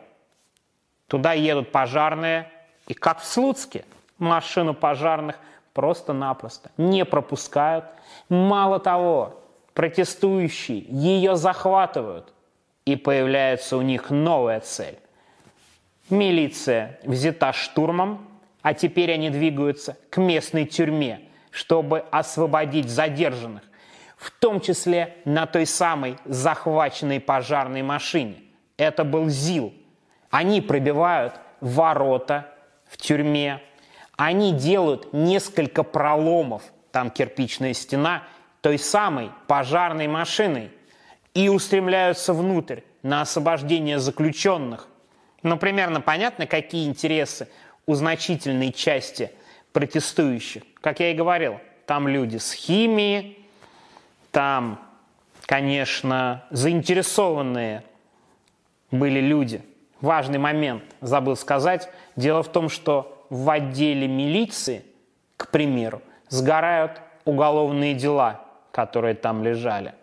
Туда 1.07 1.33
едут 1.33 1.71
пожарные, 1.71 2.49
и 2.87 2.93
как 2.93 3.19
в 3.19 3.25
Слуцке– 3.25 3.83
машину 4.21 4.73
пожарных 4.73 5.37
просто-напросто 5.73 6.71
не 6.77 7.03
пропускают. 7.03 7.85
Мало 8.29 8.79
того, 8.79 9.41
протестующие 9.73 10.85
ее 10.89 11.35
захватывают, 11.35 12.33
и 12.85 12.95
появляется 12.95 13.77
у 13.77 13.81
них 13.81 14.09
новая 14.09 14.59
цель. 14.59 14.97
Милиция 16.09 16.99
взята 17.03 17.53
штурмом, 17.53 18.27
а 18.61 18.73
теперь 18.73 19.11
они 19.13 19.29
двигаются 19.29 19.97
к 20.09 20.17
местной 20.17 20.65
тюрьме, 20.65 21.21
чтобы 21.51 22.05
освободить 22.11 22.89
задержанных, 22.89 23.63
в 24.17 24.29
том 24.31 24.59
числе 24.59 25.17
на 25.25 25.45
той 25.45 25.65
самой 25.65 26.17
захваченной 26.25 27.19
пожарной 27.19 27.81
машине. 27.81 28.35
Это 28.77 29.03
был 29.03 29.29
ЗИЛ. 29.29 29.73
Они 30.29 30.61
пробивают 30.61 31.33
ворота 31.59 32.47
в 32.87 32.97
тюрьме, 32.97 33.61
они 34.27 34.53
делают 34.53 35.13
несколько 35.13 35.81
проломов, 35.81 36.61
там 36.91 37.09
кирпичная 37.09 37.73
стена, 37.73 38.21
той 38.61 38.77
самой 38.77 39.31
пожарной 39.47 40.07
машиной, 40.07 40.69
и 41.33 41.49
устремляются 41.49 42.31
внутрь 42.33 42.81
на 43.01 43.21
освобождение 43.21 43.97
заключенных. 43.97 44.87
Ну, 45.41 45.57
примерно 45.57 46.01
понятно, 46.01 46.45
какие 46.45 46.87
интересы 46.87 47.47
у 47.87 47.95
значительной 47.95 48.71
части 48.71 49.31
протестующих. 49.73 50.61
Как 50.81 50.99
я 50.99 51.09
и 51.09 51.15
говорил, 51.15 51.59
там 51.87 52.07
люди 52.07 52.37
с 52.37 52.53
химией, 52.53 53.43
там, 54.31 54.79
конечно, 55.47 56.45
заинтересованные 56.51 57.83
были 58.91 59.19
люди. 59.19 59.63
Важный 59.99 60.37
момент, 60.37 60.83
забыл 60.99 61.35
сказать. 61.35 61.89
Дело 62.15 62.43
в 62.43 62.49
том, 62.49 62.69
что 62.69 63.17
в 63.31 63.49
отделе 63.49 64.09
милиции, 64.09 64.83
к 65.37 65.47
примеру, 65.47 66.01
сгорают 66.27 67.01
уголовные 67.23 67.93
дела, 67.93 68.45
которые 68.71 69.15
там 69.15 69.41
лежали. 69.41 69.95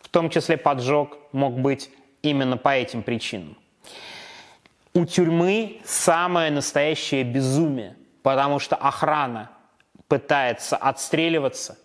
В 0.00 0.08
том 0.08 0.30
числе 0.30 0.56
поджог 0.56 1.18
мог 1.32 1.58
быть 1.58 1.90
именно 2.22 2.56
по 2.56 2.70
этим 2.70 3.02
причинам. 3.02 3.58
У 4.94 5.04
тюрьмы 5.04 5.82
самое 5.84 6.50
настоящее 6.50 7.22
безумие, 7.22 7.96
потому 8.22 8.58
что 8.58 8.76
охрана 8.76 9.50
пытается 10.08 10.78
отстреливаться, 10.78 11.76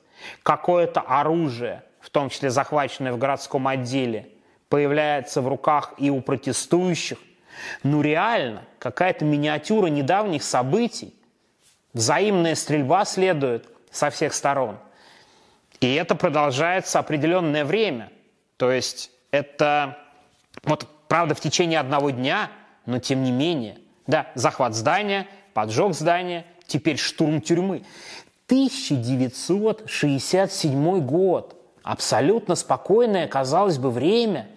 какое-то 0.44 1.02
оружие, 1.02 1.84
в 2.00 2.10
том 2.10 2.30
числе 2.30 2.52
захваченное 2.52 3.12
в 3.12 3.18
городском 3.18 3.68
отделе, 3.68 4.30
появляется 4.70 5.42
в 5.42 5.48
руках 5.50 5.96
и 5.98 6.10
у 6.10 6.22
протестующих. 6.22 7.18
Ну 7.84 8.02
реально, 8.02 8.64
какая-то 8.80 9.26
миниатюра 9.26 9.88
недавних 9.88 10.44
событий. 10.44 11.14
Взаимная 11.94 12.56
стрельба 12.56 13.06
следует 13.06 13.68
со 13.92 14.10
всех 14.10 14.34
сторон. 14.34 14.78
И 15.80 15.94
это 15.94 16.16
продолжается 16.16 16.98
определенное 17.00 17.64
время. 17.66 18.12
То 18.58 18.72
есть 18.72 19.12
это, 19.32 19.98
вот, 20.64 20.88
правда, 21.08 21.36
в 21.36 21.40
течение 21.40 21.80
одного 21.80 22.10
дня, 22.10 22.50
но 22.86 23.00
тем 23.00 23.24
не 23.24 23.32
менее. 23.32 23.78
Да, 24.06 24.28
захват 24.36 24.76
здания, 24.76 25.26
поджог 25.54 25.94
здания, 25.94 26.46
теперь 26.68 26.98
штурм 26.98 27.40
тюрьмы. 27.42 27.84
1967 28.48 31.00
год. 31.06 31.56
Абсолютно 31.84 32.56
спокойное, 32.56 33.28
казалось 33.28 33.78
бы, 33.78 33.92
время. 33.92 34.50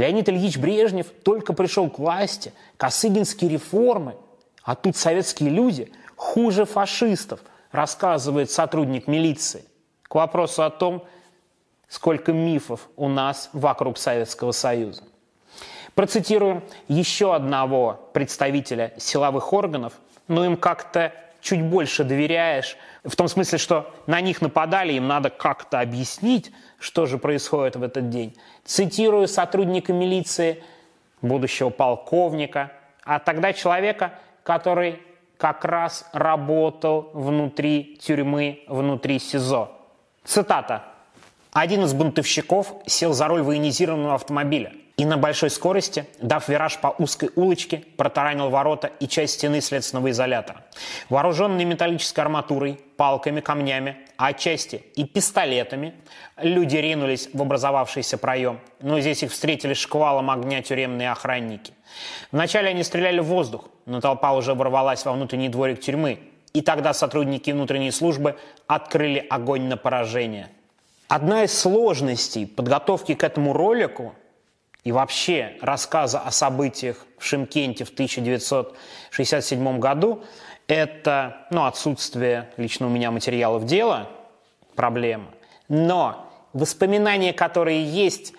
Леонид 0.00 0.30
Ильич 0.30 0.56
Брежнев 0.56 1.08
только 1.22 1.52
пришел 1.52 1.90
к 1.90 1.98
власти, 1.98 2.54
Косыгинские 2.78 3.50
реформы. 3.50 4.16
А 4.62 4.74
тут 4.74 4.96
советские 4.96 5.50
люди 5.50 5.92
хуже 6.16 6.64
фашистов, 6.64 7.40
рассказывает 7.70 8.50
сотрудник 8.50 9.06
милиции. 9.06 9.62
К 10.04 10.14
вопросу 10.14 10.62
о 10.62 10.70
том, 10.70 11.04
сколько 11.86 12.32
мифов 12.32 12.88
у 12.96 13.08
нас 13.08 13.50
вокруг 13.52 13.98
Советского 13.98 14.52
Союза. 14.52 15.02
Процитирую 15.94 16.62
еще 16.88 17.34
одного 17.34 18.08
представителя 18.14 18.94
силовых 18.96 19.52
органов, 19.52 19.92
но 20.28 20.46
им 20.46 20.56
как-то 20.56 21.12
чуть 21.42 21.62
больше 21.62 22.04
доверяешь, 22.04 22.78
в 23.04 23.16
том 23.16 23.28
смысле, 23.28 23.58
что 23.58 23.94
на 24.06 24.20
них 24.20 24.42
нападали, 24.42 24.92
им 24.92 25.08
надо 25.08 25.30
как-то 25.30 25.80
объяснить, 25.80 26.52
что 26.78 27.06
же 27.06 27.18
происходит 27.18 27.76
в 27.76 27.82
этот 27.82 28.10
день. 28.10 28.36
Цитирую 28.64 29.26
сотрудника 29.26 29.92
милиции, 29.92 30.62
будущего 31.22 31.70
полковника, 31.70 32.72
а 33.04 33.18
тогда 33.18 33.52
человека, 33.52 34.14
который 34.42 35.00
как 35.38 35.64
раз 35.64 36.06
работал 36.12 37.10
внутри 37.14 37.98
тюрьмы, 38.00 38.62
внутри 38.68 39.18
СИЗО. 39.18 39.70
Цитата. 40.24 40.84
Один 41.52 41.84
из 41.84 41.94
бунтовщиков 41.94 42.74
сел 42.86 43.12
за 43.12 43.26
руль 43.26 43.42
военизированного 43.42 44.14
автомобиля 44.14 44.72
и 45.00 45.06
на 45.06 45.16
большой 45.16 45.48
скорости, 45.48 46.04
дав 46.20 46.46
вираж 46.46 46.76
по 46.78 46.88
узкой 46.98 47.30
улочке, 47.34 47.84
протаранил 47.96 48.50
ворота 48.50 48.90
и 49.00 49.08
часть 49.08 49.38
стены 49.38 49.62
следственного 49.62 50.10
изолятора. 50.10 50.62
Вооруженные 51.08 51.64
металлической 51.64 52.20
арматурой, 52.20 52.78
палками, 52.98 53.40
камнями, 53.40 53.96
а 54.18 54.26
отчасти 54.26 54.84
и 54.96 55.06
пистолетами, 55.06 55.94
люди 56.36 56.76
ринулись 56.76 57.30
в 57.32 57.40
образовавшийся 57.40 58.18
проем, 58.18 58.60
но 58.80 59.00
здесь 59.00 59.22
их 59.22 59.32
встретили 59.32 59.72
шквалом 59.72 60.28
огня 60.28 60.60
тюремные 60.60 61.10
охранники. 61.10 61.72
Вначале 62.30 62.68
они 62.68 62.82
стреляли 62.82 63.20
в 63.20 63.24
воздух, 63.24 63.70
но 63.86 64.02
толпа 64.02 64.34
уже 64.34 64.52
ворвалась 64.52 65.06
во 65.06 65.12
внутренний 65.12 65.48
дворик 65.48 65.80
тюрьмы, 65.80 66.18
и 66.52 66.60
тогда 66.60 66.92
сотрудники 66.92 67.50
внутренней 67.50 67.90
службы 67.90 68.36
открыли 68.66 69.26
огонь 69.30 69.62
на 69.62 69.78
поражение– 69.78 70.50
Одна 71.10 71.42
из 71.42 71.58
сложностей 71.58 72.46
подготовки 72.46 73.14
к 73.14 73.24
этому 73.24 73.52
ролику 73.52 74.14
и 74.84 74.92
вообще 74.92 75.56
рассказа 75.60 76.20
о 76.20 76.30
событиях 76.30 77.04
в 77.18 77.24
Шимкенте 77.24 77.84
в 77.84 77.90
1967 77.90 79.78
году– 79.78 80.22
это 80.66 81.46
ну, 81.50 81.64
отсутствие 81.64 82.50
лично 82.56 82.86
у 82.86 82.90
меня 82.90 83.10
материалов 83.10 83.66
дела, 83.66 84.08
проблема. 84.76 85.26
Но 85.68 86.30
воспоминания, 86.52 87.32
которые 87.32 87.84
есть, 87.84 88.32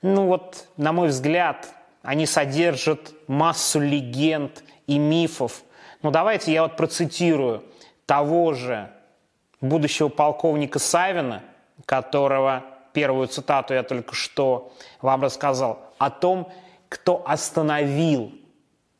ну 0.00 0.26
вот, 0.26 0.66
на 0.76 0.92
мой 0.92 1.08
взгляд, 1.08 1.68
они 2.02 2.26
содержат 2.26 3.12
массу 3.26 3.80
легенд 3.80 4.62
и 4.86 4.98
мифов. 4.98 5.62
Ну 6.02 6.10
давайте 6.10 6.52
я 6.52 6.62
вот 6.62 6.76
процитирую 6.76 7.64
того 8.06 8.52
же 8.54 8.90
будущего 9.60 10.08
полковника 10.08 10.78
Савина– 10.78 11.42
которого 11.84 12.64
первую 12.92 13.28
цитату 13.28 13.74
я 13.74 13.82
только 13.82 14.14
что 14.14 14.72
вам 15.00 15.22
рассказал, 15.22 15.92
о 15.98 16.10
том, 16.10 16.52
кто 16.88 17.22
остановил 17.26 18.32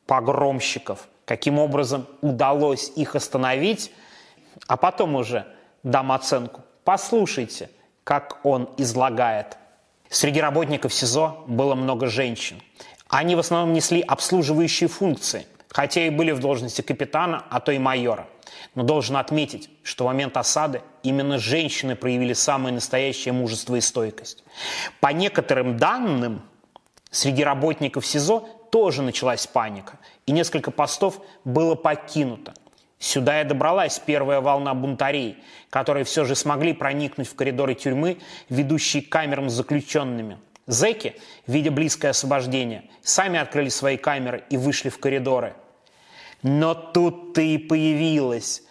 погромщиков, 0.05 1.07
каким 1.25 1.59
образом 1.59 2.07
удалось 2.21 2.91
их 2.95 3.15
остановить, 3.15 3.91
а 4.67 4.77
потом 4.77 5.15
уже 5.15 5.45
дам 5.83 6.11
оценку. 6.11 6.61
Послушайте, 6.83 7.69
как 8.03 8.39
он 8.43 8.69
излагает. 8.77 9.57
Среди 10.09 10.41
работников 10.41 10.93
СИЗО 10.93 11.43
было 11.47 11.75
много 11.75 12.07
женщин. 12.07 12.61
Они 13.07 13.35
в 13.35 13.39
основном 13.39 13.73
несли 13.73 14.01
обслуживающие 14.01 14.89
функции, 14.89 15.47
хотя 15.69 16.05
и 16.05 16.09
были 16.09 16.31
в 16.31 16.39
должности 16.39 16.81
капитана, 16.81 17.45
а 17.49 17.59
то 17.59 17.71
и 17.71 17.79
майора. 17.79 18.27
Но 18.75 18.83
должен 18.83 19.17
отметить, 19.17 19.69
что 19.83 20.05
в 20.05 20.07
момент 20.07 20.37
осады 20.37 20.81
именно 21.03 21.37
женщины 21.37 21.95
проявили 21.95 22.33
самое 22.33 22.73
настоящее 22.73 23.33
мужество 23.33 23.75
и 23.75 23.81
стойкость. 23.81 24.43
По 24.99 25.09
некоторым 25.09 25.77
данным, 25.77 26.41
среди 27.11 27.43
работников 27.43 28.05
СИЗО 28.05 28.47
тоже 28.71 29.01
началась 29.01 29.45
паника, 29.45 29.99
и 30.25 30.31
несколько 30.31 30.71
постов 30.71 31.21
было 31.45 31.75
покинуто. 31.75 32.53
Сюда 32.99 33.41
и 33.41 33.43
добралась 33.43 33.99
первая 33.99 34.39
волна 34.39 34.73
бунтарей, 34.73 35.37
которые 35.69 36.05
все 36.05 36.23
же 36.23 36.35
смогли 36.35 36.73
проникнуть 36.73 37.27
в 37.27 37.35
коридоры 37.35 37.75
тюрьмы, 37.75 38.19
ведущие 38.49 39.03
к 39.03 39.09
камерам 39.09 39.49
с 39.49 39.53
заключенными. 39.53 40.39
Зеки, 40.67 41.15
видя 41.45 41.69
близкое 41.69 42.09
освобождение, 42.09 42.85
сами 43.01 43.37
открыли 43.37 43.67
свои 43.67 43.97
камеры 43.97 44.45
и 44.49 44.57
вышли 44.57 44.89
в 44.89 44.99
коридоры– 44.99 45.53
но 46.43 46.75
тут-то 46.75 47.41
и 47.41 47.57
появилась 47.57 48.63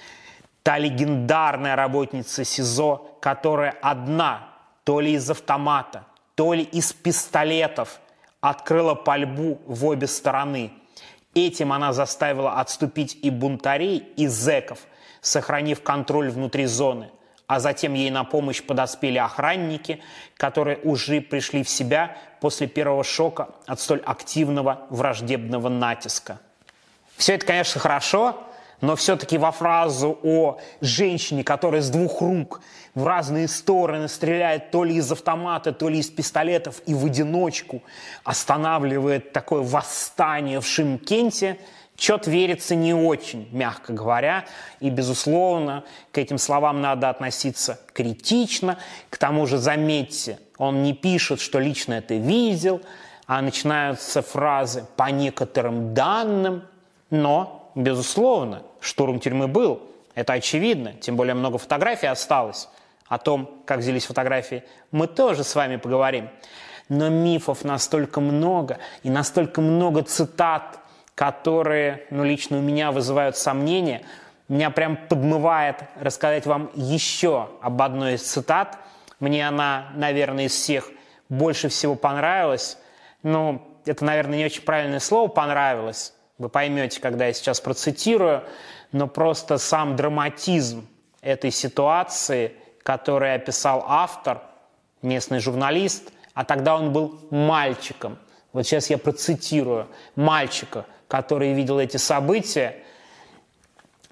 та 0.63 0.79
легендарная 0.79 1.75
работница 1.75 2.45
СИЗО, 2.45 3.17
которая 3.21 3.75
одна, 3.83 4.51
то 4.85 5.01
ли 5.01 5.15
из 5.15 5.29
автомата, 5.31 6.05
то 6.35 6.53
ли 6.53 6.63
из 6.63 6.93
пистолетов, 6.93 8.01
открыла 8.41 8.95
пальбу 8.95 9.61
в 9.67 9.87
обе 9.87 10.07
стороны. 10.07 10.73
Этим 11.35 11.73
она 11.73 11.93
заставила 11.93 12.61
отступить 12.61 13.19
и 13.23 13.31
бунтарей, 13.31 13.99
и 14.17 14.27
зеков, 14.27 14.81
сохранив 15.21 15.83
контроль 15.83 16.31
внутри 16.31 16.67
зоны. 16.67 17.11
А 17.47 17.59
затем 17.59 17.95
ей 17.95 18.11
на 18.11 18.25
помощь 18.25 18.63
подоспели 18.63 19.19
охранники, 19.19 20.01
которые 20.37 20.79
уже 20.79 21.21
пришли 21.21 21.63
в 21.63 21.69
себя 21.69 22.17
после 22.41 22.67
первого 22.67 23.03
шока 23.03 23.49
от 23.67 23.81
столь 23.81 24.01
активного 24.01 24.87
враждебного 24.91 25.69
натиска. 25.69 26.41
Все 27.23 27.35
это, 27.35 27.47
конечно, 27.47 27.81
хорошо, 27.81 28.37
но 28.81 28.97
все-таки 28.97 29.39
во 29.39 29.53
фразу 29.53 30.19
о 30.25 30.59
женщине, 30.81 31.45
которая 31.45 31.81
с 31.81 31.89
двух 31.89 32.21
рук 32.21 32.61
в 32.97 33.07
разные 33.07 33.47
стороны 33.47 34.09
стреляет 34.09 34.73
то 34.73 34.83
ли 34.83 34.97
из 34.97 35.13
автомата, 35.13 35.73
то 35.73 35.89
ли 35.89 36.01
из 36.01 36.11
пистолетов 36.11 36.83
и 36.85 36.95
в 36.95 37.07
одиночку 37.07 37.85
останавливает 38.25 39.33
такое 39.33 39.63
восстание 39.63 40.61
в 40.61 40.67
Шимкенте, 40.67 41.59
что-то 41.97 42.29
верится 42.29 42.75
не 42.75 42.93
очень, 42.93 43.49
мягко 43.53 43.93
говоря. 43.93 44.45
И, 44.81 44.91
безусловно, 44.91 45.85
к 46.11 46.19
этим 46.19 46.39
словам 46.39 46.81
надо 46.81 47.09
относиться 47.09 47.79
критично. 47.93 48.79
К 49.11 49.17
тому 49.17 49.47
же, 49.47 49.59
заметьте, 49.59 50.41
он 50.59 50.83
не 50.83 50.93
пишет, 50.93 51.41
что 51.41 51.61
лично 51.61 51.95
это 51.95 52.15
видел, 52.15 52.83
а 53.29 53.41
начинаются 53.43 54.23
фразы 54.23 54.87
«по 54.97 55.09
некоторым 55.13 55.95
данным», 55.95 56.65
но, 57.13 57.71
безусловно, 57.75 58.63
штурм 58.81 59.21
тюрьмы 59.21 59.47
был. 59.47 59.83
Это 60.15 60.33
очевидно. 60.33 60.95
Тем 60.95 61.15
более 61.15 61.35
много 61.35 61.59
фотографий 61.59 62.07
осталось. 62.07 62.71
О 63.07 63.19
том, 63.19 63.51
как 63.67 63.81
взялись 63.81 64.07
фотографии, 64.07 64.65
мы 64.93 65.07
тоже 65.07 65.45
с 65.45 65.55
вами 65.55 65.77
поговорим. 65.77 66.31
Но 66.89 67.11
мифов 67.11 67.65
настолько 67.65 68.23
много 68.23 68.79
и 69.03 69.11
настолько 69.11 69.61
много 69.61 70.03
цитат, 70.03 70.79
которые, 71.15 72.07
ну, 72.11 72.25
лично 72.25 72.57
у 72.57 72.63
меня 72.63 72.91
вызывают 72.91 73.37
сомнения. 73.37 74.03
Меня 74.49 74.71
прям 74.71 74.97
подмывает 74.97 75.85
рассказать 76.01 76.47
вам 76.47 76.71
еще 76.75 77.51
об 77.61 77.83
одной 77.83 78.15
из 78.15 78.23
цитат. 78.23 78.79
Мне 79.21 79.47
она, 79.47 79.89
наверное, 79.97 80.47
из 80.47 80.53
всех 80.53 80.89
больше 81.29 81.69
всего 81.69 81.95
понравилась. 81.95 82.79
Ну, 83.23 83.61
это, 83.85 84.03
наверное, 84.03 84.39
не 84.39 84.47
очень 84.47 84.63
правильное 84.63 85.01
слово 85.01 85.29
«понравилось», 85.29 86.15
вы 86.43 86.49
поймете, 86.49 87.01
когда 87.01 87.27
я 87.27 87.33
сейчас 87.33 87.61
процитирую, 87.61 88.43
но 88.91 89.07
просто 89.07 89.59
сам 89.59 89.95
драматизм 89.95 90.89
этой 91.21 91.53
ситуации, 91.53 92.57
который 92.83 93.35
описал 93.35 93.85
автор, 93.87 94.43
местный 95.03 95.39
журналист, 95.39 96.13
а 96.35 96.45
тогда 96.45 96.77
он 96.77 96.93
был 96.93 97.21
мальчиком, 97.31 98.19
Вот 98.53 98.67
сейчас 98.67 98.91
я 98.91 98.99
процитирую 98.99 99.87
мальчика, 100.17 100.85
который 101.07 101.53
видел 101.53 101.79
эти 101.79 101.97
события. 101.97 102.77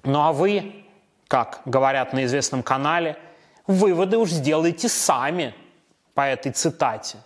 Ну 0.03 0.21
а 0.21 0.31
вы, 0.31 0.85
как 1.27 1.61
говорят 1.65 2.13
на 2.13 2.23
известном 2.23 2.63
канале, 2.63 3.17
выводы 3.67 4.17
уж 4.17 4.29
сделайте 4.29 4.87
сами 4.87 5.53
по 6.13 6.21
этой 6.21 6.53
цитате. 6.53 7.17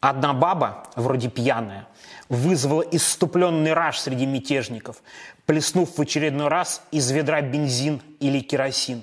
Одна 0.00 0.32
баба, 0.32 0.84
вроде 0.94 1.28
пьяная, 1.28 1.86
вызвала 2.28 2.82
иступленный 2.82 3.72
раж 3.72 3.98
среди 3.98 4.26
мятежников, 4.26 5.02
плеснув 5.46 5.96
в 5.96 6.00
очередной 6.00 6.48
раз 6.48 6.82
из 6.90 7.10
ведра 7.10 7.40
бензин 7.40 8.00
или 8.20 8.40
керосин. 8.40 9.02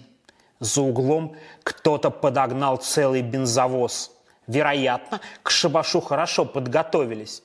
За 0.60 0.82
углом 0.82 1.36
кто-то 1.64 2.10
подогнал 2.10 2.78
целый 2.78 3.22
бензовоз. 3.22 4.12
Вероятно, 4.48 5.22
к 5.42 5.50
шабашу 5.50 6.02
хорошо 6.02 6.46
подготовились. 6.46 7.44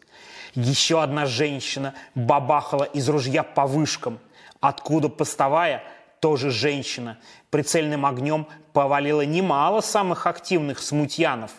Еще 0.54 1.02
одна 1.02 1.26
женщина 1.26 1.94
бабахала 2.14 2.84
из 2.84 3.08
ружья 3.08 3.42
по 3.42 3.66
вышкам. 3.66 4.18
Откуда 4.60 5.08
поставая, 5.08 5.82
тоже 6.20 6.50
женщина. 6.50 7.18
Прицельным 7.50 8.04
огнем 8.06 8.46
повалила 8.72 9.22
немало 9.22 9.80
самых 9.80 10.26
активных 10.26 10.80
смутьянов. 10.80 11.52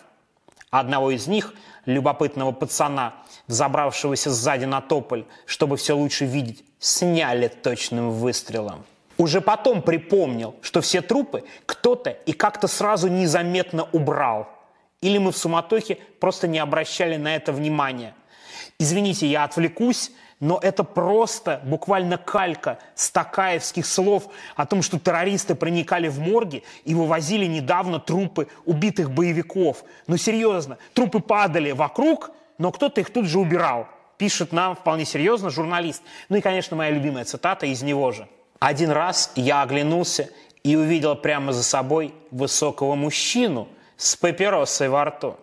Одного 0.70 1.10
из 1.10 1.26
них, 1.26 1.54
любопытного 1.84 2.52
пацана, 2.52 3.14
забравшегося 3.48 4.30
сзади 4.30 4.66
на 4.66 4.80
тополь, 4.80 5.24
чтобы 5.46 5.76
все 5.76 5.96
лучше 5.96 6.26
видеть, 6.26 6.64
сняли 6.78 7.48
точным 7.48 8.12
выстрелом. 8.12 8.84
Уже 9.18 9.40
потом 9.40 9.82
припомнил, 9.82 10.54
что 10.62 10.80
все 10.80 11.02
трупы 11.02 11.44
кто-то 11.66 12.10
и 12.10 12.32
как-то 12.32 12.68
сразу 12.68 13.08
незаметно 13.08 13.88
убрал. 13.92 14.48
Или 15.02 15.18
мы 15.18 15.32
в 15.32 15.36
суматохе 15.36 15.98
просто 16.20 16.46
не 16.46 16.58
обращали 16.58 17.16
на 17.16 17.34
это 17.34 17.52
внимания. 17.52 18.14
Извините, 18.78 19.26
я 19.26 19.44
отвлекусь, 19.44 20.12
но 20.40 20.58
это 20.60 20.84
просто 20.84 21.60
буквально 21.64 22.18
калька 22.18 22.78
стакаевских 22.94 23.86
слов 23.86 24.24
о 24.56 24.66
том, 24.66 24.82
что 24.82 24.98
террористы 24.98 25.54
проникали 25.54 26.08
в 26.08 26.18
морги 26.18 26.64
и 26.84 26.94
вывозили 26.94 27.46
недавно 27.46 28.00
трупы 28.00 28.48
убитых 28.64 29.10
боевиков. 29.10 29.84
Ну 30.06 30.16
серьезно, 30.16 30.78
трупы 30.94 31.20
падали 31.20 31.72
вокруг, 31.72 32.30
но 32.58 32.72
кто-то 32.72 33.00
их 33.00 33.10
тут 33.10 33.26
же 33.26 33.38
убирал. 33.38 33.86
Пишет 34.18 34.52
нам 34.52 34.74
вполне 34.74 35.04
серьезно 35.04 35.50
журналист. 35.50 36.02
Ну 36.28 36.36
и, 36.36 36.40
конечно, 36.40 36.76
моя 36.76 36.90
любимая 36.90 37.24
цитата 37.24 37.66
из 37.66 37.82
него 37.82 38.10
же. 38.12 38.26
Один 38.58 38.90
раз 38.90 39.32
я 39.36 39.62
оглянулся 39.62 40.28
и 40.62 40.76
увидел 40.76 41.16
прямо 41.16 41.52
за 41.52 41.62
собой 41.62 42.14
высокого 42.30 42.94
мужчину 42.94 43.68
с 43.96 44.16
папиросой 44.16 44.88
во 44.88 45.04
рту. 45.04 45.36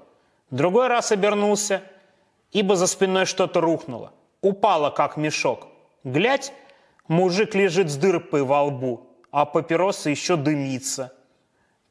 Другой 0.52 0.88
раз 0.88 1.12
обернулся– 1.12 1.82
ибо 2.52 2.76
за 2.76 2.88
спиной 2.88 3.26
что-то 3.26 3.62
рухнуло. 3.62 4.12
Упало, 4.42 4.90
как 4.90 5.18
мешок. 5.18 5.68
Глядь, 6.04 6.54
мужик 7.08 7.56
лежит 7.56 7.90
с 7.90 7.96
дырпой 7.98 8.44
во 8.44 8.64
лбу, 8.64 9.08
а 9.32 9.46
папироса 9.46 10.10
еще 10.10 10.36
дымится. 10.36 11.14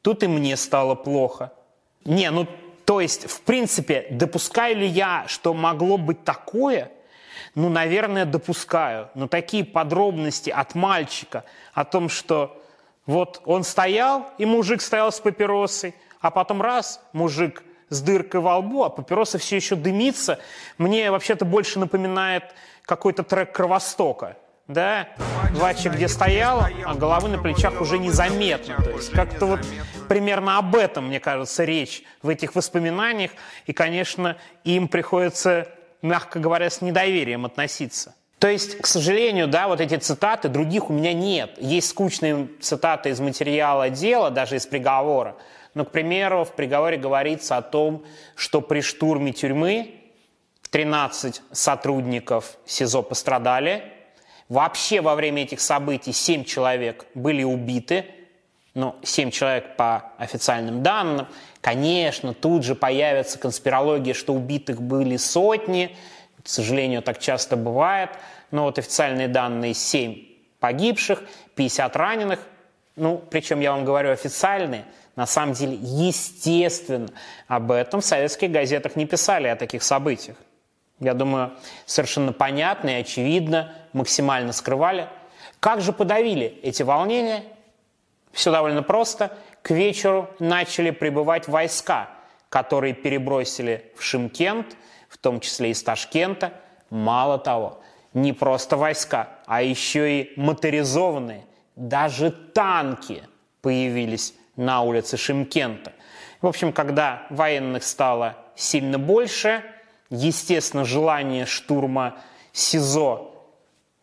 Тут 0.01 0.23
и 0.23 0.27
мне 0.27 0.55
стало 0.55 0.95
плохо. 0.95 1.51
Не, 2.05 2.31
ну, 2.31 2.47
то 2.85 3.01
есть, 3.01 3.29
в 3.29 3.41
принципе, 3.41 4.07
допускаю 4.11 4.77
ли 4.77 4.87
я, 4.87 5.25
что 5.27 5.53
могло 5.53 5.97
быть 5.97 6.23
такое? 6.23 6.91
Ну, 7.53 7.69
наверное, 7.69 8.25
допускаю. 8.25 9.09
Но 9.13 9.27
такие 9.27 9.65
подробности 9.65 10.49
от 10.49 10.73
мальчика 10.73 11.43
о 11.73 11.83
том, 11.83 12.07
что 12.07 12.63
вот 13.05 13.41
он 13.45 13.63
стоял, 13.63 14.27
и 14.37 14.45
мужик 14.45 14.81
стоял 14.81 15.11
с 15.11 15.19
папиросой, 15.19 15.95
а 16.21 16.31
потом 16.31 16.61
раз, 16.61 17.01
мужик 17.11 17.63
с 17.89 18.01
дыркой 18.01 18.41
во 18.41 18.57
лбу, 18.57 18.83
а 18.83 18.89
папироса 18.89 19.37
все 19.37 19.55
еще 19.55 19.75
дымится, 19.75 20.39
мне 20.77 21.11
вообще-то 21.11 21.45
больше 21.45 21.79
напоминает 21.79 22.43
какой-то 22.83 23.23
трек 23.23 23.51
Кровостока. 23.53 24.37
Да, 24.67 25.07
Вача 25.53 25.89
где 25.89 26.09
стояла, 26.09 26.69
а 26.85 26.93
головы 26.93 27.29
на 27.29 27.41
плечах 27.41 27.79
уже 27.79 27.97
незаметно. 27.97 28.75
То 28.83 28.91
есть 28.91 29.11
как-то 29.11 29.45
вот 29.45 29.61
примерно 30.09 30.57
об 30.57 30.75
этом, 30.75 31.07
мне 31.07 31.21
кажется, 31.21 31.63
речь 31.63 32.03
в 32.21 32.27
этих 32.27 32.53
воспоминаниях. 32.53 33.31
И, 33.65 33.71
конечно, 33.71 34.35
им 34.65 34.89
приходится, 34.89 35.69
мягко 36.01 36.39
говоря, 36.39 36.69
с 36.69 36.81
недоверием 36.81 37.45
относиться. 37.45 38.13
То 38.39 38.49
есть, 38.49 38.77
к 38.77 38.85
сожалению, 38.85 39.47
да, 39.47 39.69
вот 39.69 39.79
эти 39.79 39.95
цитаты, 39.95 40.49
других 40.49 40.89
у 40.89 40.93
меня 40.93 41.13
нет. 41.13 41.57
Есть 41.57 41.89
скучные 41.89 42.49
цитаты 42.59 43.09
из 43.09 43.21
материала 43.21 43.89
дела, 43.89 44.29
даже 44.31 44.57
из 44.57 44.67
приговора. 44.67 45.37
Но, 45.77 45.85
к 45.85 45.91
примеру, 45.91 46.43
в 46.43 46.53
приговоре 46.53 46.97
говорится 46.97 47.55
о 47.55 47.61
том, 47.61 48.03
что 48.35 48.61
при 48.61 48.81
штурме 48.81 49.31
тюрьмы 49.31 49.93
13 50.71 51.43
сотрудников 51.51 52.57
СИЗО 52.65 53.03
пострадали. 53.03 53.83
Вообще 54.49 55.01
во 55.01 55.13
время 55.13 55.43
этих 55.43 55.61
событий 55.61 56.13
7 56.13 56.45
человек 56.45 57.05
были 57.13 57.43
убиты. 57.43 58.05
Ну, 58.73 58.95
7 59.03 59.29
человек 59.29 59.75
по 59.75 60.13
официальным 60.17 60.81
данным. 60.81 61.27
Конечно, 61.61 62.33
тут 62.33 62.63
же 62.63 62.73
появится 62.73 63.37
конспирология, 63.37 64.15
что 64.15 64.33
убитых 64.33 64.81
были 64.81 65.15
сотни. 65.17 65.95
К 66.43 66.47
сожалению, 66.47 67.03
так 67.03 67.19
часто 67.19 67.55
бывает. 67.55 68.09
Но 68.49 68.63
вот 68.63 68.79
официальные 68.79 69.27
данные 69.27 69.75
7 69.75 70.25
погибших, 70.59 71.21
50 71.53 71.95
раненых. 71.95 72.39
Ну, 72.95 73.21
причем 73.29 73.59
я 73.59 73.73
вам 73.73 73.85
говорю 73.85 74.09
официальные– 74.09 74.83
на 75.17 75.25
самом 75.25 75.53
деле, 75.53 75.77
естественно, 75.81 77.09
об 77.47 77.71
этом 77.71 78.01
в 78.01 78.05
советских 78.05 78.51
газетах 78.51 78.95
не 78.95 79.07
писали, 79.07 79.47
о 79.47 79.55
таких 79.55 79.81
событиях. 79.81 80.37
Я 80.99 81.15
думаю, 81.15 81.53
совершенно 81.87 82.33
понятно 82.33 82.89
и 82.89 83.01
очевидно, 83.01 83.73
максимально 83.93 84.53
скрывали. 84.53 85.09
Как 85.59 85.81
же 85.81 85.91
подавили 85.91 86.59
эти 86.61 86.83
волнения? 86.83 87.43
Все 88.31 88.51
довольно 88.51 88.83
просто. 88.83 89.35
К 89.63 89.71
вечеру 89.71 90.29
начали 90.37 90.91
прибывать 90.91 91.47
войска, 91.47 92.11
которые 92.49 92.93
перебросили 92.93 93.91
в 93.95 94.03
Шимкент, 94.03 94.77
в 95.09 95.17
том 95.17 95.39
числе 95.39 95.71
из 95.71 95.81
Ташкента. 95.81 96.53
Мало 96.91 97.39
того, 97.39 97.81
не 98.13 98.33
просто 98.33 98.77
войска, 98.77 99.29
а 99.47 99.63
еще 99.63 100.21
и 100.21 100.39
моторизованные, 100.39 101.43
даже 101.75 102.29
танки 102.29 103.23
появились 103.63 104.35
на 104.57 104.81
улице 104.81 105.15
Шимкента. 105.15 105.93
В 106.41 106.47
общем, 106.47 106.73
когда 106.73 107.25
военных 107.29 107.83
стало 107.83 108.35
сильно 108.55 108.99
больше, 108.99 109.63
естественно, 110.09 110.83
желание 110.83 111.45
штурма 111.45 112.17
СИЗО 112.51 113.31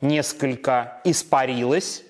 несколько 0.01 1.01
испарилось, 1.05 2.03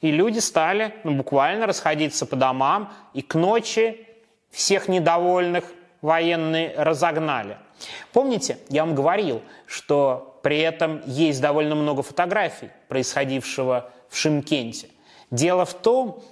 и 0.00 0.10
люди 0.10 0.38
стали 0.38 0.94
ну, 1.04 1.14
буквально 1.14 1.66
расходиться 1.66 2.26
по 2.26 2.36
домам, 2.36 2.92
и 3.14 3.22
к 3.22 3.34
ночи 3.34 4.06
всех 4.50 4.88
недовольных 4.88 5.64
военные 6.02 6.74
разогнали. 6.76 7.56
Помните, 8.12 8.58
я 8.68 8.84
вам 8.84 8.94
говорил, 8.94 9.42
что 9.66 10.38
при 10.42 10.58
этом 10.58 11.02
есть 11.06 11.40
довольно 11.40 11.74
много 11.74 12.02
фотографий 12.02 12.70
происходившего 12.88 13.90
в 14.08 14.16
Шимкенте. 14.16 14.88
Дело 15.30 15.64
в 15.64 15.74
том, 15.74 16.22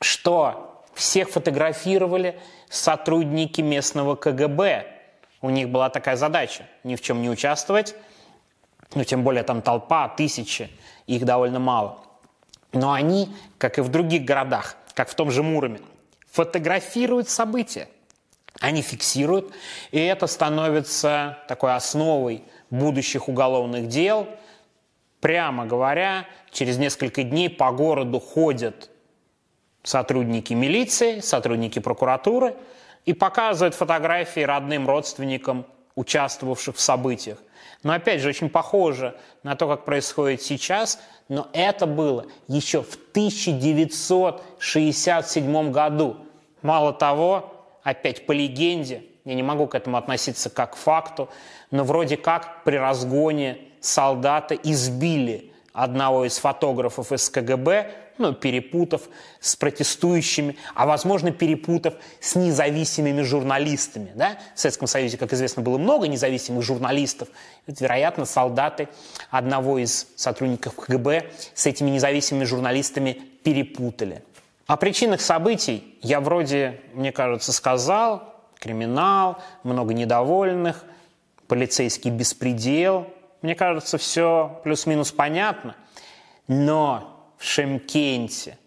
что 0.00 0.77
всех 0.98 1.30
фотографировали 1.30 2.40
сотрудники 2.68 3.60
местного 3.60 4.16
КГБ. 4.16 4.86
У 5.40 5.50
них 5.50 5.70
была 5.70 5.90
такая 5.90 6.16
задача– 6.16 6.66
ни 6.84 6.96
в 6.96 7.00
чем 7.00 7.22
не 7.22 7.30
участвовать, 7.30 7.94
ну, 8.94 9.04
тем 9.04 9.22
более 9.22 9.44
там 9.44 9.62
толпа, 9.62 10.08
тысячи, 10.08 10.68
их 11.06 11.24
довольно 11.24 11.60
мало. 11.60 11.98
Но 12.72 12.92
они, 12.92 13.28
как 13.58 13.78
и 13.78 13.80
в 13.80 13.90
других 13.90 14.24
городах, 14.24 14.76
как 14.94 15.08
в 15.08 15.14
том 15.14 15.30
же 15.30 15.44
Муроме, 15.44 15.80
фотографируют 16.32 17.28
события. 17.28 17.88
Они 18.60 18.82
фиксируют, 18.82 19.52
и 19.92 20.00
это 20.00 20.26
становится 20.26 21.38
такой 21.46 21.76
основой 21.76 22.42
будущих 22.70 23.28
уголовных 23.28 23.86
дел. 23.86 24.26
Прямо 25.20 25.64
говоря, 25.64 26.26
через 26.50 26.76
несколько 26.76 27.22
дней 27.22 27.48
по 27.48 27.70
городу 27.70 28.18
ходят 28.18 28.90
сотрудники 29.82 30.54
милиции, 30.54 31.20
сотрудники 31.20 31.78
прокуратуры 31.78 32.54
и 33.04 33.12
показывают 33.12 33.74
фотографии 33.74 34.40
родным 34.40 34.88
родственникам, 34.88 35.66
участвовавших 35.94 36.76
в 36.76 36.80
событиях. 36.80 37.36
Но 37.82 37.92
опять 37.92 38.20
же, 38.20 38.28
очень 38.28 38.50
похоже 38.50 39.16
на 39.42 39.56
то, 39.56 39.66
как 39.68 39.84
происходит 39.84 40.42
сейчас, 40.42 41.00
но 41.28 41.48
это 41.52 41.86
было 41.86 42.26
еще 42.48 42.82
в 42.82 42.94
1967 43.12 45.72
году. 45.72 46.16
Мало 46.62 46.92
того, 46.92 47.52
опять 47.82 48.26
по 48.26 48.32
легенде, 48.32 49.04
я 49.24 49.34
не 49.34 49.42
могу 49.42 49.66
к 49.66 49.74
этому 49.74 49.96
относиться 49.96 50.50
как 50.50 50.72
к 50.72 50.76
факту, 50.76 51.30
но 51.70 51.84
вроде 51.84 52.16
как 52.16 52.64
при 52.64 52.76
разгоне 52.76 53.58
солдата 53.80 54.54
избили 54.54 55.52
одного 55.72 56.24
из 56.24 56.38
фотографов 56.38 57.12
из 57.12 57.30
КГБ 57.30 57.92
ну, 58.18 58.34
перепутав 58.34 59.02
с 59.40 59.56
протестующими, 59.56 60.56
а, 60.74 60.86
возможно, 60.86 61.30
перепутав 61.30 61.94
с 62.20 62.34
независимыми 62.34 63.22
журналистами. 63.22 64.12
Да? 64.14 64.38
В 64.54 64.60
Советском 64.60 64.88
Союзе, 64.88 65.16
как 65.16 65.32
известно, 65.32 65.62
было 65.62 65.78
много 65.78 66.08
независимых 66.08 66.62
журналистов. 66.62 67.28
Это, 67.66 67.82
вероятно, 67.82 68.24
солдаты 68.24 68.88
одного 69.30 69.78
из 69.78 70.08
сотрудников 70.16 70.74
КГБ 70.74 71.30
с 71.54 71.66
этими 71.66 71.90
независимыми 71.90 72.44
журналистами 72.44 73.20
перепутали. 73.42 74.22
О 74.66 74.76
причинах 74.76 75.20
событий 75.20 75.98
я 76.02 76.20
вроде, 76.20 76.80
мне 76.92 77.12
кажется, 77.12 77.52
сказал. 77.52 78.34
Криминал, 78.58 79.38
много 79.62 79.94
недовольных, 79.94 80.84
полицейский 81.46 82.10
беспредел. 82.10 83.06
Мне 83.40 83.54
кажется, 83.54 83.98
все 83.98 84.60
плюс-минус 84.64 85.12
понятно. 85.12 85.76
Но 86.48 87.17
в 87.38 87.44
Шемкенте. 87.44 88.58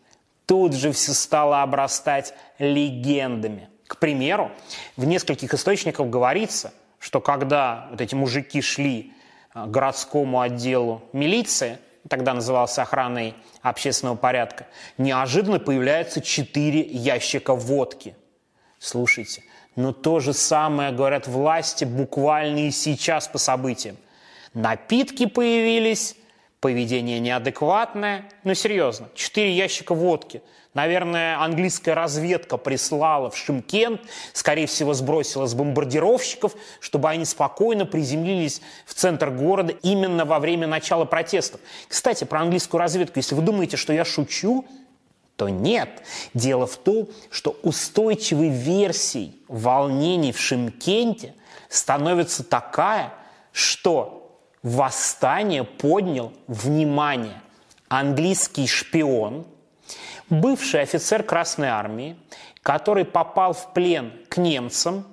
Тут 0.45 0.73
же 0.73 0.91
все 0.91 1.13
стало 1.13 1.61
обрастать 1.61 2.33
легендами. 2.59 3.69
К 3.87 3.97
примеру, 3.97 4.51
в 4.97 5.05
нескольких 5.05 5.53
источниках 5.53 6.07
говорится, 6.07 6.73
что 6.99 7.19
когда 7.19 7.87
вот 7.91 8.01
эти 8.01 8.15
мужики 8.15 8.61
шли 8.61 9.13
а, 9.53 9.65
к 9.65 9.71
городскому 9.71 10.39
отделу 10.39 11.01
милиции, 11.13 11.77
тогда 12.07 12.33
назывался 12.33 12.83
охраной 12.83 13.35
общественного 13.61 14.15
порядка, 14.15 14.67
неожиданно 14.97 15.59
появляется 15.59 16.21
четыре 16.21 16.81
ящика 16.81 17.53
водки. 17.53 18.15
Слушайте, 18.79 19.43
но 19.75 19.93
то 19.93 20.19
же 20.19 20.33
самое 20.33 20.91
говорят 20.91 21.27
власти 21.27 21.85
буквально 21.85 22.67
и 22.67 22.71
сейчас 22.71 23.27
по 23.27 23.37
событиям. 23.37 23.97
Напитки 24.53 25.25
появились, 25.25 26.15
поведение 26.61 27.19
неадекватное. 27.19 28.29
Ну, 28.43 28.53
серьезно, 28.53 29.09
четыре 29.15 29.51
ящика 29.51 29.93
водки. 29.93 30.41
Наверное, 30.73 31.37
английская 31.41 31.93
разведка 31.93 32.55
прислала 32.55 33.29
в 33.29 33.35
Шимкент, 33.35 33.99
скорее 34.31 34.67
всего, 34.67 34.93
сбросила 34.93 35.45
с 35.45 35.53
бомбардировщиков, 35.53 36.53
чтобы 36.79 37.09
они 37.09 37.25
спокойно 37.25 37.85
приземлились 37.85 38.61
в 38.85 38.93
центр 38.93 39.31
города 39.31 39.73
именно 39.81 40.23
во 40.23 40.39
время 40.39 40.67
начала 40.67 41.03
протестов. 41.03 41.59
Кстати, 41.89 42.23
про 42.23 42.41
английскую 42.41 42.79
разведку, 42.79 43.19
если 43.19 43.35
вы 43.35 43.41
думаете, 43.41 43.75
что 43.75 43.91
я 43.91 44.05
шучу, 44.05 44.65
то 45.35 45.49
нет. 45.49 45.89
Дело 46.33 46.67
в 46.67 46.77
том, 46.77 47.09
что 47.31 47.57
устойчивой 47.63 48.49
версией 48.49 49.35
волнений 49.49 50.31
в 50.31 50.39
Шимкенте 50.39 51.33
становится 51.67 52.43
такая, 52.43 53.11
что 53.51 54.20
восстание 54.63 55.63
поднял 55.63 56.33
внимание 56.47 57.41
английский 57.87 58.67
шпион, 58.67 59.45
бывший 60.29 60.81
офицер 60.81 61.23
Красной 61.23 61.69
Армии, 61.69 62.15
который 62.63 63.05
попал 63.05 63.53
в 63.53 63.73
плен 63.73 64.13
к 64.29 64.37
немцам, 64.37 65.05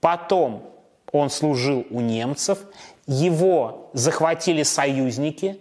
потом 0.00 0.70
он 1.12 1.30
служил 1.30 1.86
у 1.90 2.00
немцев, 2.00 2.58
его 3.06 3.90
захватили 3.92 4.62
союзники, 4.62 5.60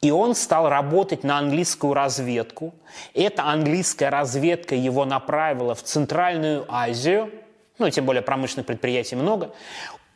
и 0.00 0.10
он 0.10 0.34
стал 0.34 0.68
работать 0.68 1.24
на 1.24 1.38
английскую 1.38 1.94
разведку. 1.94 2.74
Эта 3.14 3.44
английская 3.44 4.10
разведка 4.10 4.74
его 4.74 5.06
направила 5.06 5.74
в 5.74 5.82
Центральную 5.82 6.66
Азию, 6.68 7.30
ну, 7.78 7.88
тем 7.88 8.04
более 8.04 8.22
промышленных 8.22 8.66
предприятий 8.66 9.16
много. 9.16 9.54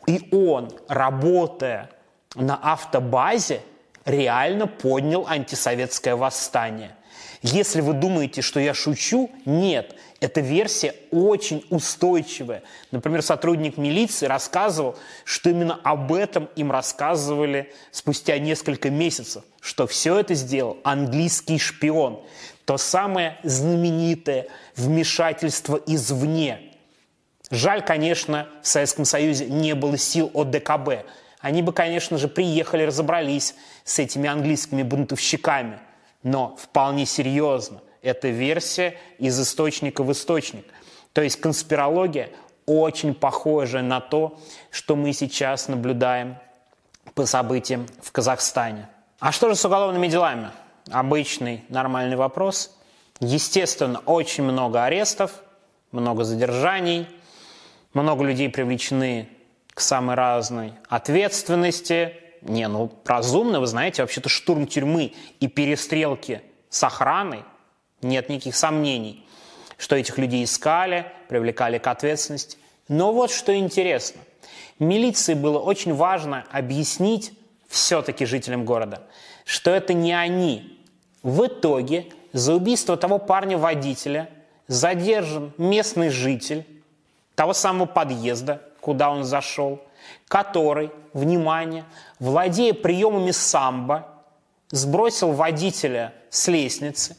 И 0.07 0.29
он, 0.31 0.71
работая 0.89 1.91
на 2.39 2.57
автобазе 2.57 3.61
реально 4.05 4.67
поднял 4.67 5.27
антисоветское 5.27 6.17
восстание. 6.17 6.95
Если 7.43 7.81
вы 7.81 7.93
думаете, 7.93 8.43
что 8.43 8.59
я 8.59 8.75
шучу, 8.75 9.31
нет, 9.45 9.95
эта 10.21 10.41
версия 10.41 10.95
очень 11.13 11.65
устойчивая. 11.71 12.63
Например, 12.91 13.23
сотрудник 13.23 13.77
милиции 13.77 14.27
рассказывал, 14.27 14.97
что 15.25 15.51
именно 15.51 15.79
об 15.85 16.13
этом 16.13 16.49
им 16.57 16.73
рассказывали 16.73 17.73
спустя 17.93 18.39
несколько 18.39 18.91
месяцев, 18.91 19.45
что 19.61 19.87
все 19.87 20.19
это 20.19 20.35
сделал 20.35 20.79
английский 20.83 21.59
шпион. 21.59 22.21
То 22.65 22.77
самое 22.77 23.39
знаменитое 23.45 24.49
вмешательство 24.75 25.81
извне. 25.87 26.73
Жаль, 27.51 27.83
конечно, 27.85 28.49
в 28.63 28.69
Советском 28.69 29.05
Союзе 29.05 29.47
не 29.47 29.75
было 29.75 29.97
сил 29.97 30.31
ОДКБ, 30.35 31.07
они 31.41 31.63
бы, 31.63 31.73
конечно 31.73 32.19
же, 32.19 32.29
приехали, 32.29 32.85
разобрались 32.85 33.55
с 33.85 33.99
этими 33.99 34.29
английскими 34.29 34.83
бунтовщиками. 34.83 35.79
Но 36.23 36.57
вполне 36.57 37.07
серьезно, 37.07 37.81
это 38.03 38.29
версия 38.29 38.97
из 39.19 39.41
источника 39.41 40.03
в 40.03 40.11
источник. 40.11 40.67
То 41.13 41.23
есть 41.23 41.41
конспирология 41.41 42.31
очень 42.67 43.15
похожа 43.15 43.83
на 43.83 44.01
то, 44.01 44.39
что 44.71 44.97
мы 44.97 45.13
сейчас 45.13 45.69
наблюдаем 45.69 46.37
по 47.15 47.25
событиям 47.25 47.87
в 48.03 48.13
Казахстане. 48.13 48.89
А 49.21 49.33
что 49.33 49.49
же 49.49 49.57
с 49.57 49.65
уголовными 49.65 50.09
делами? 50.09 50.51
Обычный 50.91 51.65
нормальный 51.69 52.17
вопрос. 52.17 52.77
Естественно, 53.21 54.01
очень 54.01 54.45
много 54.45 54.85
арестов, 54.85 55.33
много 55.93 56.25
задержаний, 56.25 57.09
много 57.95 58.25
людей 58.25 58.49
привлечены 58.49 59.29
к 59.79 59.81
самой 59.81 60.17
разной 60.17 60.73
ответственности. 60.89 62.17
Не, 62.43 62.67
ну, 62.67 62.91
разумно, 63.07 63.61
вы 63.61 63.69
знаете, 63.69 64.03
вообще-то 64.03 64.29
штурм 64.29 64.67
тюрьмы 64.67 65.13
и 65.39 65.47
перестрелки 65.47 66.43
с 66.69 66.83
охраной, 66.83 67.45
нет 68.03 68.29
никаких 68.29 68.57
сомнений, 68.57 69.25
что 69.77 69.95
этих 69.95 70.19
людей 70.19 70.43
искали, 70.43 71.07
привлекали 71.29 71.79
к 71.79 71.87
ответственности. 71.87 72.59
Но 72.89 73.13
вот 73.13 73.31
что 73.31 73.57
интересно. 73.57 74.21
Милиции 74.81 75.35
было 75.35 75.61
очень 75.61 75.95
важно 75.95 76.45
объяснить 76.51 77.33
все-таки 77.69 78.25
жителям 78.25 78.65
города, 78.65 79.05
что 79.45 79.71
это 79.71 79.95
не 79.95 80.13
они. 80.13 80.77
В 81.23 81.47
итоге 81.47 82.07
за 82.33 82.55
убийство 82.55 82.97
того 82.97 83.19
парня-водителя 83.21 84.29
задержан 84.67 85.53
местный 85.57 86.09
житель 86.09 86.67
того 87.37 87.53
самого 87.53 87.87
подъезда, 87.87 88.61
куда 88.81 89.11
он 89.11 89.25
зашел, 89.25 89.81
который, 90.29 90.91
внимание, 91.13 91.85
владея 92.19 92.75
приемами 92.75 93.31
самбо, 93.31 94.07
сбросил 94.71 95.33
водителя 95.33 96.13
с 96.31 96.49
лестницы, 96.49 97.17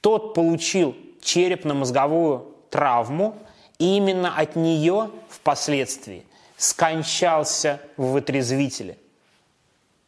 тот 0.00 0.34
получил 0.34 0.96
черепно-мозговую 1.22 2.54
травму, 2.70 3.36
и 3.78 3.96
именно 3.96 4.36
от 4.36 4.56
нее 4.56 5.10
впоследствии 5.28 6.24
скончался 6.56 7.80
в 7.96 8.12
вытрезвителе. 8.12 8.98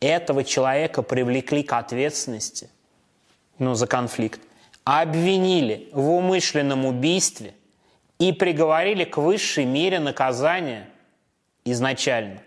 Этого 0.00 0.44
человека 0.44 1.02
привлекли 1.02 1.62
к 1.62 1.72
ответственности 1.72 2.68
ну, 3.58 3.74
за 3.74 3.86
конфликт, 3.86 4.40
обвинили 4.84 5.88
в 5.92 6.10
умышленном 6.10 6.84
убийстве 6.84 7.54
и 8.18 8.32
приговорили 8.32 9.04
к 9.04 9.16
высшей 9.16 9.64
мере 9.64 10.00
наказания 10.00 10.88
изначально. 11.64 12.42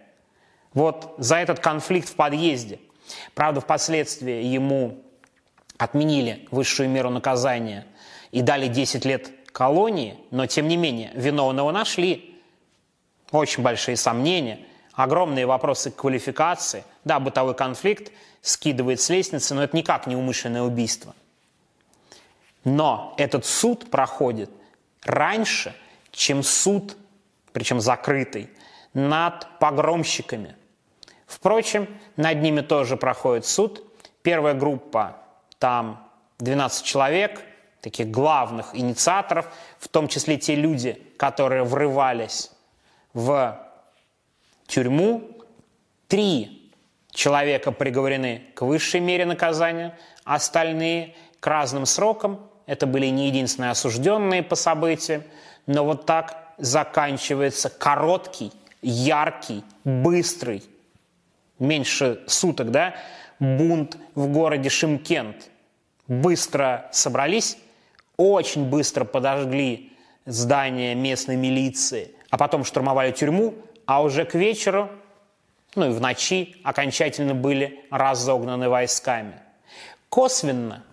Вот 0.73 1.15
за 1.17 1.37
этот 1.37 1.59
конфликт 1.59 2.09
в 2.09 2.15
подъезде. 2.15 2.79
Правда, 3.33 3.61
впоследствии 3.61 4.43
ему 4.43 5.01
отменили 5.77 6.47
высшую 6.51 6.89
меру 6.89 7.09
наказания 7.09 7.85
и 8.31 8.41
дали 8.41 8.67
10 8.67 9.05
лет 9.05 9.31
колонии, 9.51 10.17
но 10.31 10.45
тем 10.45 10.67
не 10.67 10.77
менее 10.77 11.11
виновного 11.15 11.71
нашли. 11.71 12.35
Очень 13.31 13.63
большие 13.63 13.95
сомнения, 13.97 14.59
огромные 14.93 15.45
вопросы 15.45 15.91
квалификации. 15.91 16.83
Да, 17.03 17.19
бытовой 17.19 17.55
конфликт 17.55 18.11
скидывает 18.41 18.99
с 19.01 19.09
лестницы, 19.09 19.55
но 19.55 19.63
это 19.63 19.75
никак 19.75 20.07
не 20.07 20.15
умышленное 20.15 20.61
убийство. 20.61 21.15
Но 22.63 23.13
этот 23.17 23.45
суд 23.45 23.89
проходит 23.89 24.49
раньше, 25.03 25.75
чем 26.11 26.43
суд, 26.43 26.97
причем 27.53 27.79
закрытый, 27.79 28.49
над 28.95 29.47
погромщиками. 29.59 30.55
Впрочем, 31.27 31.87
над 32.15 32.41
ними 32.41 32.61
тоже 32.61 32.97
проходит 32.97 33.45
суд. 33.45 33.83
Первая 34.23 34.55
группа, 34.55 35.17
там 35.59 36.09
12 36.39 36.83
человек, 36.83 37.41
таких 37.81 38.09
главных 38.09 38.73
инициаторов, 38.73 39.47
в 39.77 39.89
том 39.89 40.07
числе 40.07 40.37
те 40.37 40.55
люди, 40.55 40.99
которые 41.17 41.63
врывались 41.63 42.51
в 43.13 43.59
тюрьму. 44.65 45.29
Три 46.07 46.71
человека 47.11 47.71
приговорены 47.71 48.43
к 48.55 48.61
высшей 48.61 49.01
мере 49.01 49.25
наказания, 49.25 49.97
остальные 50.23 51.15
к 51.39 51.47
разным 51.47 51.85
срокам. 51.85 52.49
Это 52.65 52.87
были 52.87 53.07
не 53.07 53.27
единственные 53.27 53.71
осужденные 53.71 54.41
по 54.41 54.55
событиям, 54.55 55.23
но 55.67 55.83
вот 55.83 56.05
так 56.05 56.53
заканчивается 56.57 57.69
короткий 57.69 58.51
яркий, 58.87 59.63
быстрый, 59.83 60.63
меньше 61.59 62.23
суток, 62.27 62.71
да, 62.71 62.95
бунт 63.39 63.97
в 64.13 64.27
городе 64.27 64.69
Шимкент. 64.69 65.49
быстро 66.07 66.87
собрались, 66.91 67.57
очень 68.17 68.69
быстро 68.69 69.05
подожгли 69.05 69.91
здание 70.25 70.95
местной 70.95 71.35
милиции, 71.35 72.11
а 72.29 72.37
потом 72.37 72.63
штурмовали 72.63 73.11
тюрьму, 73.11 73.55
а 73.85 74.03
уже 74.03 74.25
к 74.25 74.35
вечеру, 74.35 74.89
ну 75.75 75.89
и 75.89 75.93
в 75.93 75.99
ночи 75.99 76.57
окончательно 76.63 77.33
были 77.33 77.85
разогнаны 77.91 78.69
войсками. 78.69 79.33
Косвенно 80.09 80.83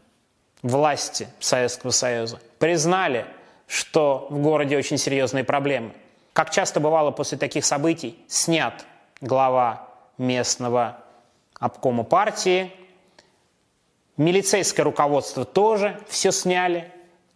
власти 0.62 1.28
Советского 1.40 1.90
Союза 1.90 2.40
признали, 2.58 3.26
что 3.66 4.26
в 4.30 4.38
городе 4.40 4.76
очень 4.76 4.98
серьезные 4.98 5.44
проблемы. 5.44 5.92
Как 6.32 6.50
часто 6.50 6.80
бывало 6.80 7.10
после 7.10 7.36
таких 7.36 7.64
событий, 7.64 8.18
снят 8.26 8.86
глава 9.20 9.88
местного 10.16 10.98
обкома 11.58 12.04
партии, 12.04 12.72
милицейское 14.16 14.84
руководство 14.84 15.44
тоже 15.44 16.00
все 16.08 16.32
сняли. 16.32 16.90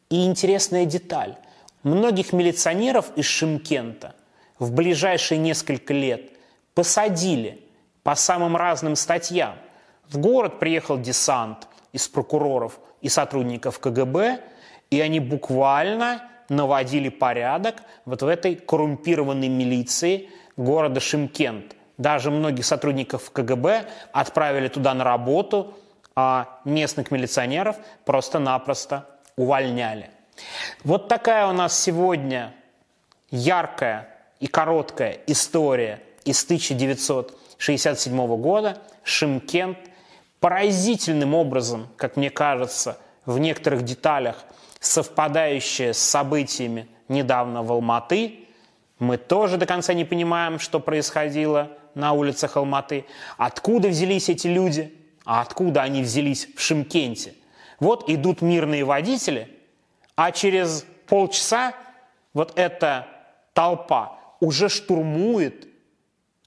И 0.09 0.25
интересная 0.25 0.85
деталь. 0.85 1.37
Многих 1.83 2.33
милиционеров 2.33 3.11
из 3.17 3.27
Шимкента 3.27 4.15
в 4.59 4.73
ближайшие 4.73 5.39
несколько 5.39 5.93
лет 5.93 6.31
посадили 6.75 7.65
по 8.03 8.15
самым 8.15 8.57
разным 8.57 8.95
статьям. 8.95 9.57
В 10.09 10.19
город 10.19 10.61
приехал 10.61 10.97
десант 10.97 11.67
из 11.93 12.09
прокуроров 12.09 12.79
и 13.01 13.09
сотрудников 13.09 13.81
КГБ, 13.81 14.41
и 14.91 15.01
они 15.01 15.19
буквально 15.19 16.23
наводили 16.49 17.09
порядок 17.09 17.77
вот 18.05 18.23
в 18.23 18.27
этой 18.27 18.57
коррумпированной 18.57 19.49
милиции 19.49 20.29
города 20.57 21.01
Шимкент. 21.01 21.75
Даже 21.99 22.31
многих 22.31 22.65
сотрудников 22.65 23.31
КГБ 23.31 23.87
отправили 24.13 24.69
туда 24.69 24.95
на 24.95 25.05
работу, 25.05 25.75
а 26.15 26.61
местных 26.65 27.11
милиционеров 27.11 27.77
просто-напросто 28.05 29.07
увольняли. 29.37 30.11
Вот 30.85 31.09
такая 31.09 31.47
у 31.47 31.53
нас 31.53 31.79
сегодня 31.79 32.55
яркая 33.31 34.09
и 34.41 34.47
короткая 34.47 35.19
история 35.27 36.01
из 36.25 36.45
1967 36.45 38.37
года. 38.37 38.79
Шимкент 39.03 39.79
поразительным 40.41 41.35
образом, 41.35 41.89
как 41.97 42.17
мне 42.17 42.31
кажется, 42.31 42.99
в 43.25 43.39
некоторых 43.39 43.83
деталях 43.83 44.45
совпадающая 44.81 45.93
с 45.93 45.99
событиями 45.99 46.89
недавно 47.09 47.63
в 47.63 47.73
Алматы. 47.73 48.41
Мы 48.99 49.17
тоже 49.17 49.57
до 49.57 49.67
конца 49.67 49.93
не 49.95 50.05
понимаем, 50.05 50.59
что 50.59 50.81
происходило 50.81 51.71
на 51.95 52.13
улицах 52.13 52.57
Алматы. 52.57 53.05
Откуда 53.37 53.89
взялись 53.89 54.29
эти 54.29 54.49
люди? 54.49 54.95
А 55.25 55.41
откуда 55.41 55.83
они 55.83 56.03
взялись 56.03 56.49
в 56.55 56.61
Шимкенте? 56.61 57.35
Вот 57.81 58.09
идут 58.09 58.43
мирные 58.43 58.85
водители, 58.85 59.49
а 60.15 60.33
через 60.33 60.87
полчаса 61.07 61.75
вот 62.33 62.53
эта 62.57 63.07
толпа 63.53 64.19
уже 64.41 64.69
штурмует 64.69 65.69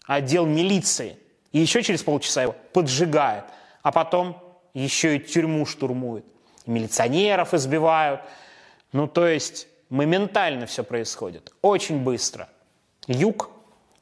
отдел 0.09 0.45
милиции. 0.45 1.17
И 1.51 1.59
еще 1.59 1.83
через 1.83 2.03
полчаса 2.03 2.41
его 2.41 2.55
поджигает. 2.73 3.45
А 3.83 3.91
потом 3.91 4.37
еще 4.73 5.17
и 5.17 5.19
тюрьму 5.19 5.65
штурмует. 5.65 6.25
Милиционеров 6.69 7.53
избивают. 7.53 8.21
Ну, 8.91 9.07
то 9.07 9.27
есть 9.27 9.67
моментально 9.89 10.65
все 10.65 10.83
происходит. 10.83 11.51
Очень 11.61 12.03
быстро. 12.03 12.47
Юг, 13.07 13.49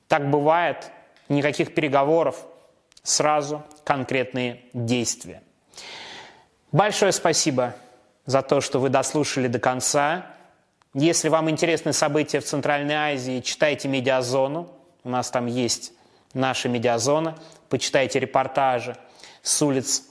так 0.07 0.29
бывает, 0.29 0.91
никаких 1.29 1.73
переговоров, 1.73 2.45
сразу 3.03 3.63
конкретные 3.85 4.63
действия. 4.73 5.41
Большое 6.73 7.13
спасибо 7.13 7.75
за 8.25 8.41
то, 8.41 8.59
что 8.59 8.79
вы 8.79 8.89
дослушали 8.89 9.47
до 9.47 9.59
конца. 9.59 10.25
Если 10.93 11.29
вам 11.29 11.49
интересны 11.49 11.93
события 11.93 12.41
в 12.41 12.45
Центральной 12.45 12.95
Азии, 12.95 13.39
читайте 13.39 13.87
«Медиазону». 13.87 14.69
У 15.05 15.09
нас 15.09 15.31
там 15.31 15.45
есть 15.45 15.93
наша 16.33 16.67
«Медиазона». 16.67 17.37
Почитайте 17.69 18.19
репортажи 18.19 18.97
с 19.41 19.61
улиц 19.61 20.03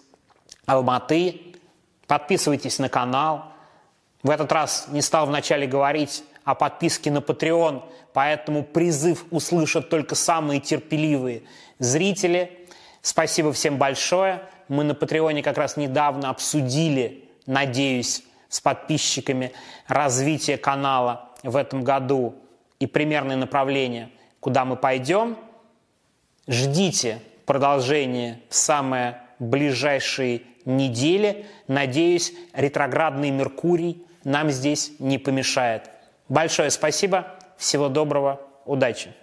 Алматы. 0.64 1.55
Подписывайтесь 2.06 2.78
на 2.78 2.88
канал. 2.88 3.52
В 4.22 4.30
этот 4.30 4.50
раз 4.52 4.86
не 4.88 5.02
стал 5.02 5.26
вначале 5.26 5.66
говорить 5.66 6.24
о 6.44 6.54
подписке 6.54 7.10
на 7.10 7.18
Patreon, 7.18 7.82
поэтому 8.12 8.62
призыв 8.62 9.24
услышат 9.30 9.88
только 9.88 10.14
самые 10.14 10.60
терпеливые 10.60 11.42
зрители. 11.78 12.66
Спасибо 13.02 13.52
всем 13.52 13.78
большое. 13.78 14.42
Мы 14.68 14.84
на 14.84 14.94
Патреоне 14.94 15.42
как 15.42 15.58
раз 15.58 15.76
недавно 15.76 16.30
обсудили, 16.30 17.28
надеюсь, 17.46 18.24
с 18.48 18.60
подписчиками 18.60 19.52
развитие 19.86 20.56
канала 20.56 21.30
в 21.42 21.56
этом 21.56 21.84
году 21.84 22.34
и 22.78 22.86
примерное 22.86 23.36
направление, 23.36 24.10
куда 24.40 24.64
мы 24.64 24.76
пойдем. 24.76 25.36
Ждите 26.48 27.20
продолжение 27.44 28.40
в 28.48 28.54
самое 28.54 29.20
ближайшие 29.38 30.42
недели. 30.66 31.46
Надеюсь, 31.68 32.34
ретроградный 32.52 33.30
Меркурий 33.30 34.04
нам 34.24 34.50
здесь 34.50 34.92
не 34.98 35.18
помешает. 35.18 35.90
Большое 36.28 36.70
спасибо, 36.70 37.36
всего 37.56 37.88
доброго, 37.88 38.40
удачи! 38.64 39.14